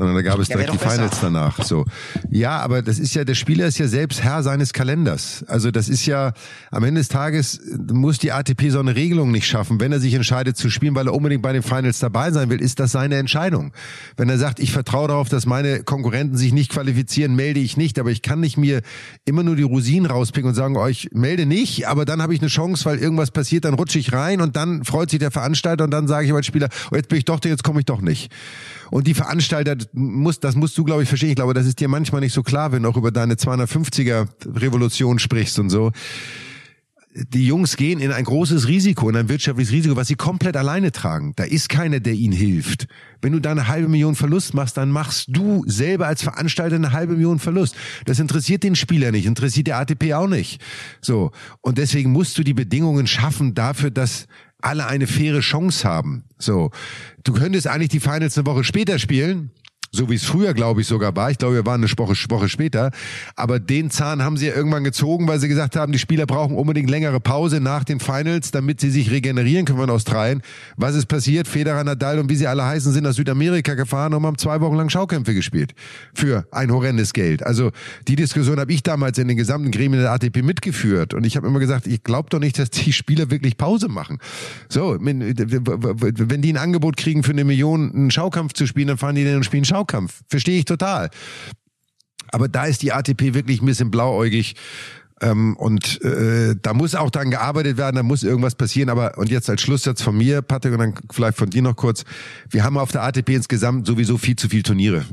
[0.00, 1.26] sondern da gab es ja, direkt die Finals besser.
[1.26, 1.62] danach.
[1.62, 1.84] So,
[2.30, 5.44] ja, aber das ist ja der Spieler ist ja selbst Herr seines Kalenders.
[5.46, 6.32] Also das ist ja
[6.70, 7.60] am Ende des Tages
[7.92, 9.78] muss die ATP so eine Regelung nicht schaffen.
[9.78, 12.62] Wenn er sich entscheidet zu spielen, weil er unbedingt bei den Finals dabei sein will,
[12.62, 13.74] ist das seine Entscheidung.
[14.16, 17.98] Wenn er sagt, ich vertraue darauf, dass meine Konkurrenten sich nicht qualifizieren, melde ich nicht.
[17.98, 18.80] Aber ich kann nicht mir
[19.26, 22.40] immer nur die Rosinen rauspicken und sagen, euch oh, melde nicht, aber dann habe ich
[22.40, 25.84] eine Chance, weil irgendwas passiert, dann rutsche ich rein und dann freut sich der Veranstalter
[25.84, 28.00] und dann sage ich als Spieler, oh, jetzt bin ich doch, jetzt komme ich doch
[28.00, 28.32] nicht.
[28.90, 31.30] Und die Veranstalter, muss, das musst du, glaube ich, verstehen.
[31.30, 34.26] Ich glaube, das ist dir manchmal nicht so klar, wenn du auch über deine 250er
[34.60, 35.92] Revolution sprichst und so
[37.12, 40.92] die Jungs gehen in ein großes Risiko, in ein wirtschaftliches Risiko, was sie komplett alleine
[40.92, 41.32] tragen.
[41.34, 42.86] Da ist keiner, der ihnen hilft.
[43.20, 46.92] Wenn du da eine halbe Million Verlust machst, dann machst du selber als Veranstalter eine
[46.92, 47.74] halbe Million Verlust.
[48.04, 50.62] Das interessiert den Spieler nicht, interessiert der ATP auch nicht.
[51.00, 51.32] So.
[51.60, 54.28] Und deswegen musst du die Bedingungen schaffen dafür, dass
[54.62, 56.24] alle eine faire Chance haben.
[56.38, 56.70] So.
[57.24, 59.50] Du könntest eigentlich die Finals eine Woche später spielen
[59.92, 61.32] so wie es früher, glaube ich, sogar war.
[61.32, 62.92] Ich glaube, wir waren eine Woche, Woche später.
[63.34, 66.56] Aber den Zahn haben sie ja irgendwann gezogen, weil sie gesagt haben, die Spieler brauchen
[66.56, 70.42] unbedingt längere Pause nach den Finals, damit sie sich regenerieren können von Australien.
[70.76, 71.48] Was ist passiert?
[71.48, 74.76] Federer, Nadal und wie sie alle heißen, sind nach Südamerika gefahren und haben zwei Wochen
[74.76, 75.74] lang Schaukämpfe gespielt.
[76.14, 77.44] Für ein horrendes Geld.
[77.44, 77.72] Also
[78.06, 81.14] die Diskussion habe ich damals in den gesamten Gremien der ATP mitgeführt.
[81.14, 84.18] Und ich habe immer gesagt, ich glaube doch nicht, dass die Spieler wirklich Pause machen.
[84.68, 89.16] So, wenn die ein Angebot kriegen für eine Million, einen Schaukampf zu spielen, dann fahren
[89.16, 89.79] die den und spielen Schaukampf.
[89.80, 90.20] Schaukampf.
[90.28, 91.10] Verstehe ich total.
[92.32, 94.54] Aber da ist die ATP wirklich ein bisschen blauäugig.
[95.22, 98.88] Ähm, und äh, da muss auch dann gearbeitet werden, da muss irgendwas passieren.
[98.88, 102.04] Aber und jetzt als Schlusssatz von mir, Patrick, und dann vielleicht von dir noch kurz.
[102.48, 105.04] Wir haben auf der ATP insgesamt sowieso viel zu viel Turniere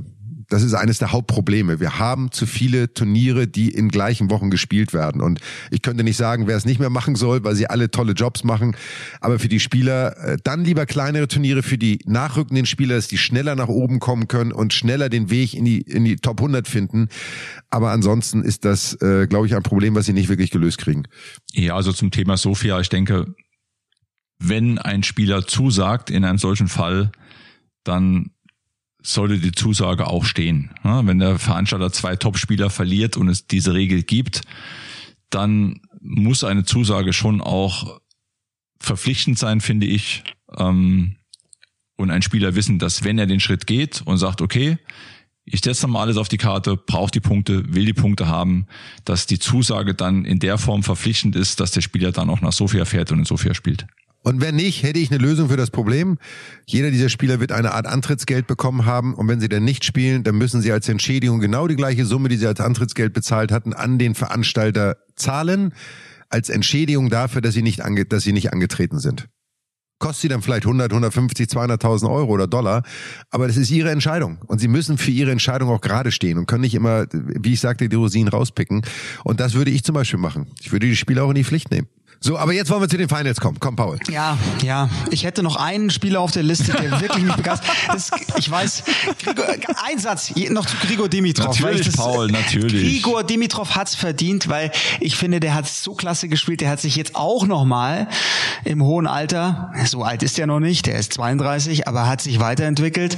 [0.49, 1.79] das ist eines der Hauptprobleme.
[1.79, 5.21] Wir haben zu viele Turniere, die in gleichen Wochen gespielt werden.
[5.21, 5.39] Und
[5.71, 8.43] ich könnte nicht sagen, wer es nicht mehr machen soll, weil sie alle tolle Jobs
[8.43, 8.75] machen.
[9.19, 13.17] Aber für die Spieler äh, dann lieber kleinere Turniere für die nachrückenden Spieler, dass die
[13.17, 16.67] schneller nach oben kommen können und schneller den Weg in die, in die Top 100
[16.67, 17.09] finden.
[17.69, 21.03] Aber ansonsten ist das, äh, glaube ich, ein Problem, was sie nicht wirklich gelöst kriegen.
[21.51, 23.33] Ja, also zum Thema Sofia, ich denke,
[24.39, 27.11] wenn ein Spieler zusagt in einem solchen Fall,
[27.83, 28.31] dann
[29.13, 30.71] sollte die Zusage auch stehen.
[30.83, 34.41] Wenn der Veranstalter zwei Topspieler verliert und es diese Regel gibt,
[35.29, 37.99] dann muss eine Zusage schon auch
[38.79, 40.23] verpflichtend sein, finde ich.
[40.55, 41.17] Ähm,
[41.95, 44.77] und ein Spieler wissen, dass wenn er den Schritt geht und sagt, okay,
[45.45, 48.67] ich setze nochmal alles auf die Karte, brauche die Punkte, will die Punkte haben,
[49.05, 52.51] dass die Zusage dann in der Form verpflichtend ist, dass der Spieler dann auch nach
[52.51, 53.87] Sofia fährt und in Sofia spielt.
[54.27, 56.17] Und wenn nicht, hätte ich eine Lösung für das Problem.
[56.65, 59.13] Jeder dieser Spieler wird eine Art Antrittsgeld bekommen haben.
[59.13, 62.27] Und wenn sie dann nicht spielen, dann müssen sie als Entschädigung genau die gleiche Summe,
[62.27, 65.73] die sie als Antrittsgeld bezahlt hatten, an den Veranstalter zahlen.
[66.27, 69.29] Als Entschädigung dafür, dass sie nicht, ange dass sie nicht angetreten sind.
[69.97, 72.83] Kostet sie dann vielleicht 100, 150, 200.000 Euro oder Dollar.
[73.29, 74.39] Aber das ist ihre Entscheidung.
[74.47, 77.61] Und sie müssen für ihre Entscheidung auch gerade stehen und können nicht immer, wie ich
[77.61, 78.81] sagte, die Rosinen rauspicken.
[79.23, 80.47] Und das würde ich zum Beispiel machen.
[80.59, 81.87] Ich würde die Spieler auch in die Pflicht nehmen.
[82.19, 83.57] So, aber jetzt wollen wir zu den Finals kommen.
[83.59, 83.99] Komm, Paul.
[84.09, 84.89] Ja, ja.
[85.11, 87.69] Ich hätte noch einen Spieler auf der Liste, der wirklich mich begeistert.
[87.87, 88.83] Das, ich weiß,
[89.23, 89.45] Grigor,
[89.85, 91.59] ein Satz noch zu Grigor Dimitrov.
[91.59, 93.03] Natürlich, das, Paul, natürlich.
[93.03, 96.61] Grigor Dimitrov hat's verdient, weil ich finde, der hat so klasse gespielt.
[96.61, 98.07] Der hat sich jetzt auch noch mal
[98.63, 102.39] im hohen Alter, so alt ist er noch nicht, der ist 32, aber hat sich
[102.39, 103.17] weiterentwickelt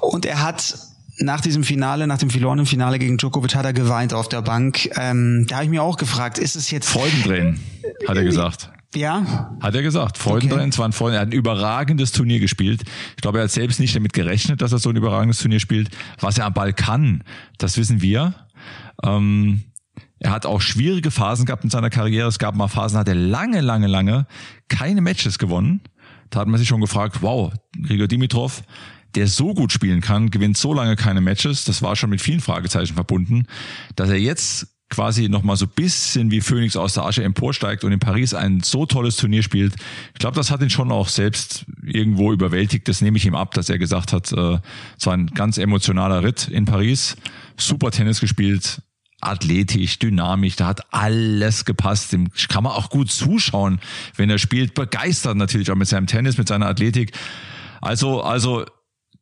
[0.00, 0.76] und er hat
[1.18, 4.90] nach diesem Finale, nach dem verlorenen Finale gegen Djokovic, hat er geweint auf der Bank.
[4.96, 7.60] Ähm, da habe ich mir auch gefragt, ist es jetzt Freudentränen,
[8.08, 8.70] hat er gesagt.
[8.94, 9.56] Ja.
[9.60, 10.18] Hat er gesagt.
[10.18, 10.70] Freudentränen, okay.
[10.70, 11.14] es waren Freuden.
[11.14, 12.82] Er hat ein überragendes Turnier gespielt.
[13.16, 15.90] Ich glaube, er hat selbst nicht damit gerechnet, dass er so ein überragendes Turnier spielt.
[16.20, 17.24] Was er am Ball kann,
[17.58, 18.34] das wissen wir.
[19.02, 19.64] Ähm,
[20.20, 22.28] er hat auch schwierige Phasen gehabt in seiner Karriere.
[22.28, 24.26] Es gab mal Phasen, hat er lange, lange, lange
[24.68, 25.80] keine Matches gewonnen.
[26.30, 27.52] Da hat man sich schon gefragt, wow,
[27.82, 28.62] Grigor Dimitrov,
[29.14, 32.40] der so gut spielen kann, gewinnt so lange keine Matches, das war schon mit vielen
[32.40, 33.46] Fragezeichen verbunden,
[33.96, 37.98] dass er jetzt quasi nochmal so bisschen wie Phoenix aus der Asche emporsteigt und in
[37.98, 39.74] Paris ein so tolles Turnier spielt.
[40.12, 42.86] Ich glaube, das hat ihn schon auch selbst irgendwo überwältigt.
[42.86, 44.58] Das nehme ich ihm ab, dass er gesagt hat, äh,
[44.98, 47.16] es war ein ganz emotionaler Ritt in Paris.
[47.56, 48.82] Super Tennis gespielt,
[49.20, 52.12] athletisch, dynamisch, da hat alles gepasst.
[52.12, 53.80] Dem kann man auch gut zuschauen,
[54.16, 54.74] wenn er spielt.
[54.74, 57.12] Begeistert natürlich auch mit seinem Tennis, mit seiner Athletik.
[57.80, 58.64] Also, also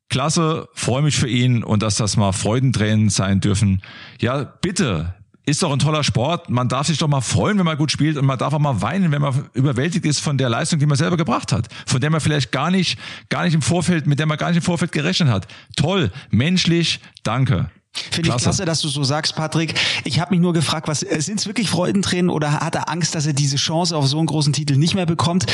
[0.08, 3.82] klasse, freue mich für ihn und dass das mal Freudentränen sein dürfen.
[4.20, 6.50] Ja, bitte, ist doch ein toller Sport.
[6.50, 8.80] Man darf sich doch mal freuen, wenn man gut spielt und man darf auch mal
[8.80, 12.10] weinen, wenn man überwältigt ist von der Leistung, die man selber gebracht hat, von der
[12.10, 12.98] man vielleicht gar nicht,
[13.28, 15.48] gar nicht im Vorfeld, mit der man gar nicht im Vorfeld gerechnet hat.
[15.76, 17.70] Toll, menschlich, danke.
[17.92, 19.74] Finde ich klasse, dass du so sagst, Patrick.
[20.04, 23.26] Ich habe mich nur gefragt, was sind es wirklich Freudentränen oder hat er Angst, dass
[23.26, 25.44] er diese Chance auf so einen großen Titel nicht mehr bekommt?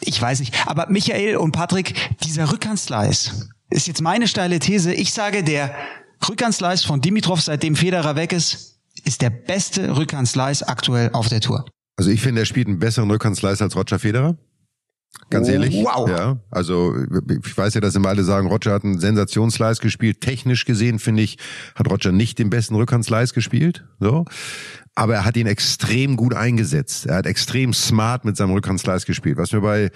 [0.00, 0.54] Ich weiß nicht.
[0.66, 4.92] Aber Michael und Patrick, dieser Rückhandsleis, ist jetzt meine steile These.
[4.94, 5.74] Ich sage, der
[6.28, 11.64] Rückhandsleis von Dimitrov, seitdem Federer weg ist, ist der beste Rückhandsleis aktuell auf der Tour.
[11.96, 14.36] Also ich finde, er spielt einen besseren Rückhandsleis als Roger Federer.
[15.30, 15.74] Ganz oh, ehrlich.
[15.74, 16.08] Wow.
[16.08, 16.94] Ja, also
[17.44, 20.20] ich weiß ja, dass immer alle sagen, Roger hat einen Sensationsslice gespielt.
[20.20, 21.38] Technisch gesehen, finde ich,
[21.74, 23.84] hat Roger nicht den besten Rückhandslice gespielt.
[24.00, 24.26] So.
[24.94, 27.06] Aber er hat ihn extrem gut eingesetzt.
[27.06, 29.38] Er hat extrem smart mit seinem Rückhandslice gespielt.
[29.38, 29.90] Was mir bei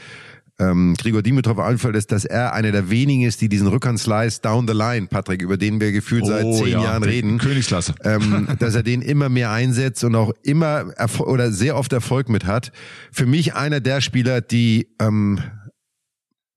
[0.62, 4.66] ähm, Grigor Dimitrov einfällt, ist, dass er einer der wenigen ist, die diesen Rückhandslice down
[4.68, 7.38] the line, Patrick, über den wir gefühlt seit oh, zehn ja, Jahren reden.
[7.38, 7.94] Königsklasse.
[8.04, 12.28] Ähm, dass er den immer mehr einsetzt und auch immer Erfol oder sehr oft Erfolg
[12.28, 12.72] mit hat.
[13.10, 15.40] Für mich einer der Spieler, die ähm,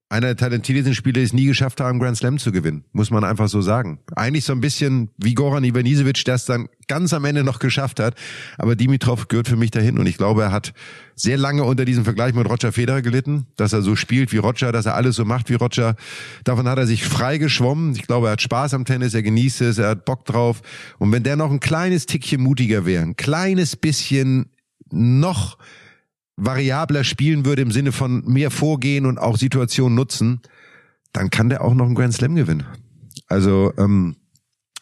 [0.08, 2.84] einer der talentiertesten Spieler es nie geschafft haben, Grand Slam zu gewinnen.
[2.92, 3.98] Muss man einfach so sagen.
[4.14, 7.98] Eigentlich so ein bisschen wie Goran Ivanisevic, der es dann ganz am Ende noch geschafft
[7.98, 8.14] hat.
[8.56, 10.74] Aber Dimitrov gehört für mich dahin und ich glaube, er hat
[11.16, 14.70] sehr lange unter diesem Vergleich mit Roger Federer gelitten, dass er so spielt wie Roger,
[14.70, 15.96] dass er alles so macht wie Roger.
[16.44, 17.96] Davon hat er sich frei geschwommen.
[17.96, 20.62] Ich glaube, er hat Spaß am Tennis, er genießt es, er hat Bock drauf.
[20.98, 24.50] Und wenn der noch ein kleines Tickchen mutiger wäre, ein kleines bisschen
[24.92, 25.58] noch
[26.36, 30.40] variabler spielen würde im Sinne von mehr vorgehen und auch Situationen nutzen,
[31.12, 32.64] dann kann der auch noch einen Grand Slam gewinnen.
[33.26, 34.16] Also ähm,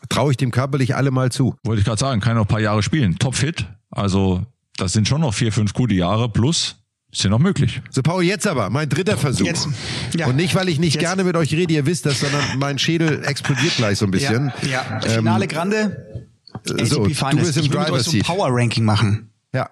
[0.09, 1.55] traue ich dem körperlich alle mal zu.
[1.65, 3.19] Wollte ich gerade sagen, kann noch ein paar Jahre spielen.
[3.19, 4.43] Topfit, also
[4.77, 6.77] das sind schon noch vier, fünf gute Jahre plus.
[7.13, 7.81] Ist ja noch möglich.
[7.91, 9.47] So, Paul, jetzt aber, mein dritter Versuch.
[9.47, 9.69] Jetzt,
[10.17, 10.27] ja.
[10.27, 11.03] Und nicht, weil ich nicht jetzt.
[11.03, 14.53] gerne mit euch rede, ihr wisst das, sondern mein Schädel explodiert gleich so ein bisschen.
[14.63, 15.01] Ja, ja.
[15.01, 16.27] Finale ähm, Grande.
[16.65, 18.25] So, du bist im Driver Seat.
[18.25, 19.31] Power Ranking machen.
[19.53, 19.69] Ja.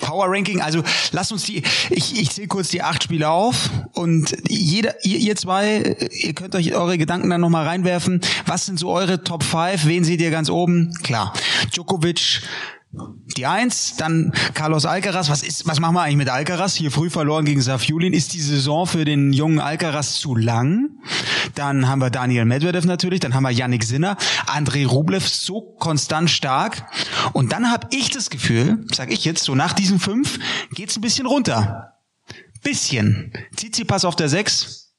[0.00, 0.82] Power Ranking, also
[1.12, 5.36] lasst uns die, ich, ich zähle kurz die acht Spiele auf und jeder, ihr, ihr
[5.36, 8.20] zwei, ihr könnt euch eure Gedanken dann nochmal reinwerfen.
[8.46, 9.86] Was sind so eure Top 5?
[9.86, 10.92] Wen seht ihr ganz oben?
[11.02, 11.32] Klar.
[11.72, 12.42] Djokovic,
[12.90, 15.28] die Eins, dann Carlos Alcaraz.
[15.28, 16.74] Was ist, was machen wir eigentlich mit Alcaraz?
[16.74, 18.14] Hier früh verloren gegen Safiulin.
[18.14, 20.90] Ist die Saison für den jungen Alcaraz zu lang?
[21.54, 24.16] Dann haben wir Daniel Medvedev natürlich, dann haben wir Yannick Sinner,
[24.46, 26.86] Andrei Rublev so konstant stark.
[27.34, 30.38] Und dann habe ich das Gefühl, sag ich jetzt, so nach diesen fünf
[30.72, 31.94] geht's ein bisschen runter.
[32.62, 33.32] Bisschen.
[33.54, 34.94] Tsitsipas auf der sechs,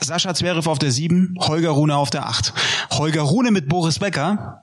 [0.00, 2.54] Sascha Zverev auf der sieben, Holger Rune auf der acht.
[2.92, 4.62] Holger Rune mit Boris Becker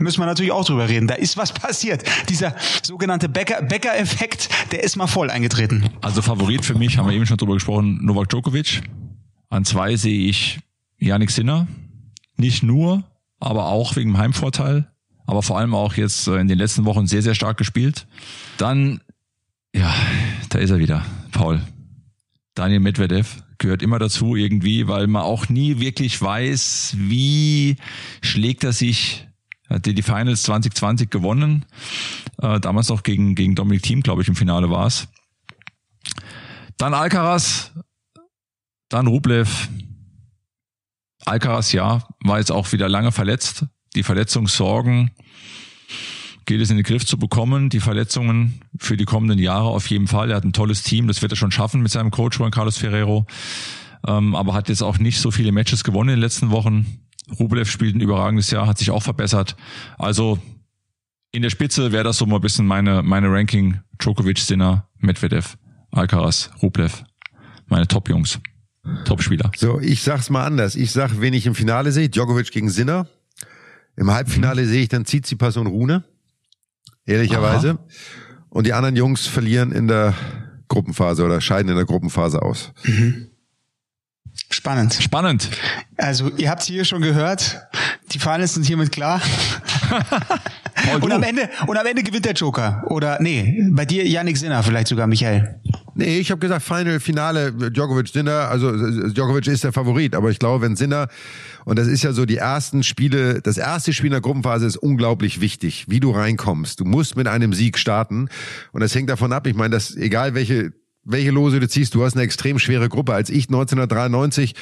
[0.00, 1.06] müssen wir natürlich auch drüber reden.
[1.06, 2.02] Da ist was passiert.
[2.28, 5.88] Dieser sogenannte Becker-Effekt, der ist mal voll eingetreten.
[6.00, 8.82] Also Favorit für mich, haben wir eben schon drüber gesprochen, Novak Djokovic.
[9.48, 10.60] An zwei sehe ich
[10.98, 11.66] Yannick Sinner.
[12.36, 13.04] Nicht nur,
[13.38, 14.90] aber auch wegen dem Heimvorteil.
[15.26, 18.06] Aber vor allem auch jetzt äh, in den letzten Wochen sehr, sehr stark gespielt.
[18.56, 19.00] Dann,
[19.74, 19.94] ja,
[20.48, 21.60] da ist er wieder, Paul.
[22.54, 27.76] Daniel Medvedev gehört immer dazu irgendwie, weil man auch nie wirklich weiß, wie
[28.22, 29.28] schlägt er sich
[29.70, 31.64] hat die Finals 2020 gewonnen.
[32.42, 35.08] Äh, damals noch gegen, gegen Dominic Thiem, glaube ich, im Finale war es.
[36.76, 37.72] Dann Alcaraz,
[38.88, 39.68] dann Rublev.
[41.24, 43.66] Alcaraz, ja, war jetzt auch wieder lange verletzt.
[43.94, 45.10] Die Verletzungssorgen
[46.46, 47.68] gilt es in den Griff zu bekommen.
[47.68, 50.30] Die Verletzungen für die kommenden Jahre auf jeden Fall.
[50.30, 52.78] Er hat ein tolles Team, das wird er schon schaffen mit seinem Coach Juan Carlos
[52.78, 53.26] Ferrero.
[54.06, 57.04] Ähm, aber hat jetzt auch nicht so viele Matches gewonnen in den letzten Wochen.
[57.38, 59.56] Rublev spielt ein überragendes Jahr, hat sich auch verbessert.
[59.98, 60.38] Also
[61.32, 63.80] in der Spitze wäre das so mal ein bisschen meine, meine Ranking.
[63.98, 65.56] Djokovic, Sinner, Medvedev,
[65.90, 67.04] Alcaraz, Rublev.
[67.68, 68.40] Meine Top-Jungs.
[69.04, 69.52] Top-Spieler.
[69.56, 70.74] So, ich sag's mal anders.
[70.74, 73.06] Ich sag, wen ich im Finale sehe, Djokovic gegen Sinner.
[73.96, 74.68] Im Halbfinale mhm.
[74.68, 76.04] sehe ich dann Tsitsipas und Rune.
[77.04, 77.70] Ehrlicherweise.
[77.70, 77.86] Aha.
[78.48, 80.14] Und die anderen Jungs verlieren in der
[80.68, 82.72] Gruppenphase oder scheiden in der Gruppenphase aus.
[82.84, 83.29] Mhm.
[84.50, 84.94] Spannend.
[84.94, 85.48] Spannend.
[85.96, 87.60] Also, ihr habt es hier schon gehört.
[88.12, 89.20] Die Finals sind hiermit klar.
[91.00, 92.84] und am Ende, und am Ende gewinnt der Joker.
[92.88, 95.60] Oder, nee, bei dir Yannick Sinner, vielleicht sogar Michael.
[95.94, 98.48] Nee, ich habe gesagt, Final, Finale, Djokovic, Sinner.
[98.48, 98.72] Also,
[99.10, 100.14] Djokovic ist der Favorit.
[100.14, 101.08] Aber ich glaube, wenn Sinner,
[101.64, 104.76] und das ist ja so die ersten Spiele, das erste Spiel in der Gruppenphase ist
[104.76, 106.80] unglaublich wichtig, wie du reinkommst.
[106.80, 108.28] Du musst mit einem Sieg starten.
[108.72, 109.46] Und das hängt davon ab.
[109.46, 110.72] Ich meine, dass egal welche
[111.10, 111.94] welche Lose du ziehst.
[111.94, 113.14] Du hast eine extrem schwere Gruppe.
[113.14, 114.54] Als ich 1993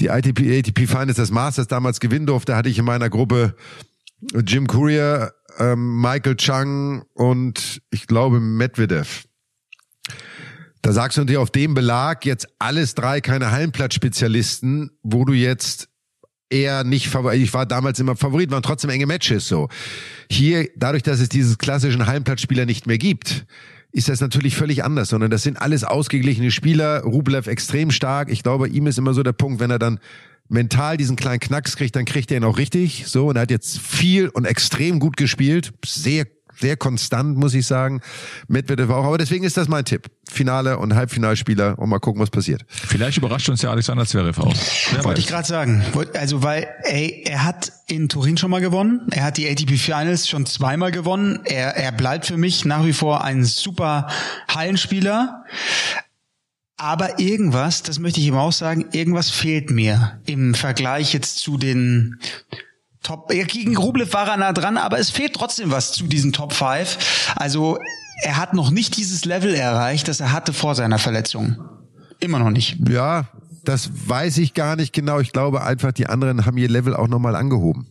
[0.00, 3.54] die ATP, ATP Finals des Masters damals gewinnen durfte, hatte ich in meiner Gruppe
[4.44, 9.24] Jim Courier, ähm, Michael Chang und ich glaube Medvedev.
[10.82, 15.88] Da sagst du dir auf dem Belag jetzt alles drei keine Hallenplatzspezialisten, wo du jetzt
[16.50, 19.68] eher nicht ich war damals immer Favorit, waren trotzdem enge Matches so.
[20.30, 23.46] Hier, dadurch, dass es dieses klassischen Hallenplatzspieler nicht mehr gibt,
[23.92, 27.02] ist das natürlich völlig anders, sondern das sind alles ausgeglichene Spieler.
[27.02, 28.30] Rublev extrem stark.
[28.30, 29.98] Ich glaube, ihm ist immer so der Punkt, wenn er dann
[30.48, 33.04] mental diesen kleinen Knacks kriegt, dann kriegt er ihn auch richtig.
[33.06, 35.72] So, und er hat jetzt viel und extrem gut gespielt.
[35.84, 36.26] Sehr
[36.60, 38.00] sehr konstant, muss ich sagen.
[38.48, 39.04] Medvedev auch.
[39.04, 40.10] Aber deswegen ist das mein Tipp.
[40.28, 42.64] Finale und Halbfinalspieler und mal gucken, was passiert.
[42.68, 44.54] Vielleicht überrascht uns ja Alexander Zverev auch.
[45.02, 45.84] Wollte ich gerade sagen.
[46.14, 49.06] Also, weil, ey, er hat in Turin schon mal gewonnen.
[49.10, 51.40] Er hat die ATP Finals schon zweimal gewonnen.
[51.44, 54.08] Er, er bleibt für mich nach wie vor ein super
[54.48, 55.44] Hallenspieler.
[56.76, 61.58] Aber irgendwas, das möchte ich ihm auch sagen, irgendwas fehlt mir im Vergleich jetzt zu
[61.58, 62.20] den
[63.08, 66.34] Top, ja, gegen Rublev war er nah dran, aber es fehlt trotzdem was zu diesen
[66.34, 67.32] Top 5.
[67.36, 67.78] Also
[68.22, 71.56] er hat noch nicht dieses Level erreicht, das er hatte vor seiner Verletzung.
[72.20, 72.76] Immer noch nicht.
[72.86, 73.28] Ja,
[73.64, 75.20] das weiß ich gar nicht genau.
[75.20, 77.86] Ich glaube einfach, die anderen haben ihr Level auch nochmal angehoben.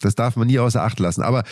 [0.00, 1.20] Das darf man nie außer Acht lassen.
[1.20, 1.44] Aber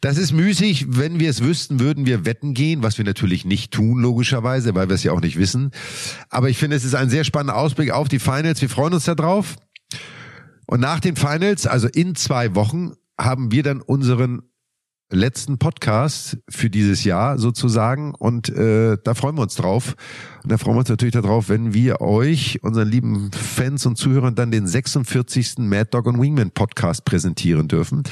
[0.00, 0.86] das ist müßig.
[0.88, 4.88] Wenn wir es wüssten, würden wir wetten gehen, was wir natürlich nicht tun, logischerweise, weil
[4.88, 5.72] wir es ja auch nicht wissen.
[6.30, 8.62] Aber ich finde, es ist ein sehr spannender Ausblick auf die Finals.
[8.62, 9.56] Wir freuen uns darauf.
[10.66, 14.42] Und nach den Finals, also in zwei Wochen, haben wir dann unseren
[15.10, 19.94] letzten Podcast für dieses Jahr sozusagen und äh, da freuen wir uns drauf.
[20.42, 24.34] Und da freuen wir uns natürlich darauf, wenn wir euch, unseren lieben Fans und Zuhörern,
[24.34, 25.58] dann den 46.
[25.58, 28.02] Mad Dog und Wingman Podcast präsentieren dürfen.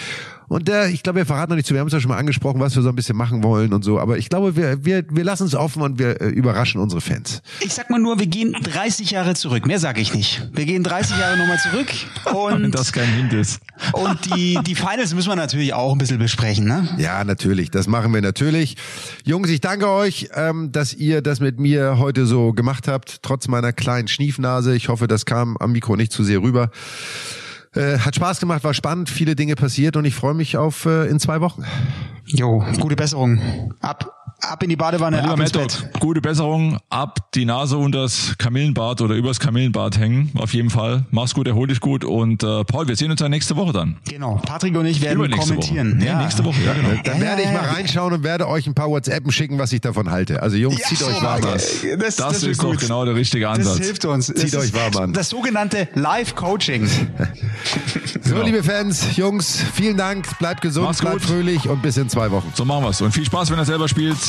[0.48, 2.18] Und äh, ich glaube, wir verraten noch nicht zu, wir haben es ja schon mal
[2.18, 3.98] angesprochen, was wir so ein bisschen machen wollen und so.
[3.98, 7.42] Aber ich glaube, wir, wir, wir lassen es offen und wir äh, überraschen unsere Fans.
[7.60, 9.66] Ich sag mal nur, wir gehen 30 Jahre zurück.
[9.66, 10.48] Mehr sage ich nicht.
[10.52, 11.88] Wir gehen 30 Jahre nochmal zurück.
[12.34, 13.60] Und Wenn das kein Hint ist.
[13.92, 16.88] Und die, die Finals müssen wir natürlich auch ein bisschen besprechen, ne?
[16.98, 17.70] Ja, natürlich.
[17.70, 18.76] Das machen wir natürlich.
[19.24, 23.48] Jungs, ich danke euch, ähm, dass ihr das mit mir heute so gemacht habt, trotz
[23.48, 24.74] meiner kleinen Schniefnase.
[24.74, 26.70] Ich hoffe, das kam am Mikro nicht zu sehr rüber.
[27.74, 31.06] Äh, hat Spaß gemacht, war spannend, viele Dinge passiert und ich freue mich auf äh,
[31.06, 31.64] in zwei Wochen.
[32.26, 33.72] Jo, gute Besserung.
[33.80, 35.90] Ab ab in die Badewanne, ab ins Bett.
[36.00, 41.04] Gute Besserung, ab die Nase unter das Kamillenbad oder übers Kamillenbad hängen, auf jeden Fall.
[41.10, 43.96] Mach's gut, erhol dich gut und äh, Paul, wir sehen uns ja nächste Woche dann.
[44.08, 45.96] Genau, Patrick und ich werden kommentieren.
[45.96, 46.06] Woche.
[46.06, 46.16] Ja.
[46.16, 46.88] Nee, nächste Woche, ja genau.
[47.04, 50.10] Dann werde ich mal reinschauen und werde euch ein paar WhatsAppen schicken, was ich davon
[50.10, 50.42] halte.
[50.42, 51.52] Also Jungs, zieht euch warm an.
[51.52, 53.78] Das, das, das ist doch genau der richtige Ansatz.
[53.78, 54.26] Das hilft uns.
[54.26, 55.12] Zieht euch warm an.
[55.12, 56.88] Das sogenannte Live-Coaching.
[58.22, 61.24] so, liebe Fans, Jungs, vielen Dank, bleibt gesund, Mach's bleibt gut.
[61.26, 62.52] fröhlich und bis in zwei Wochen.
[62.54, 63.00] So machen wir's.
[63.00, 64.18] Und viel Spaß, wenn ihr selber spielt.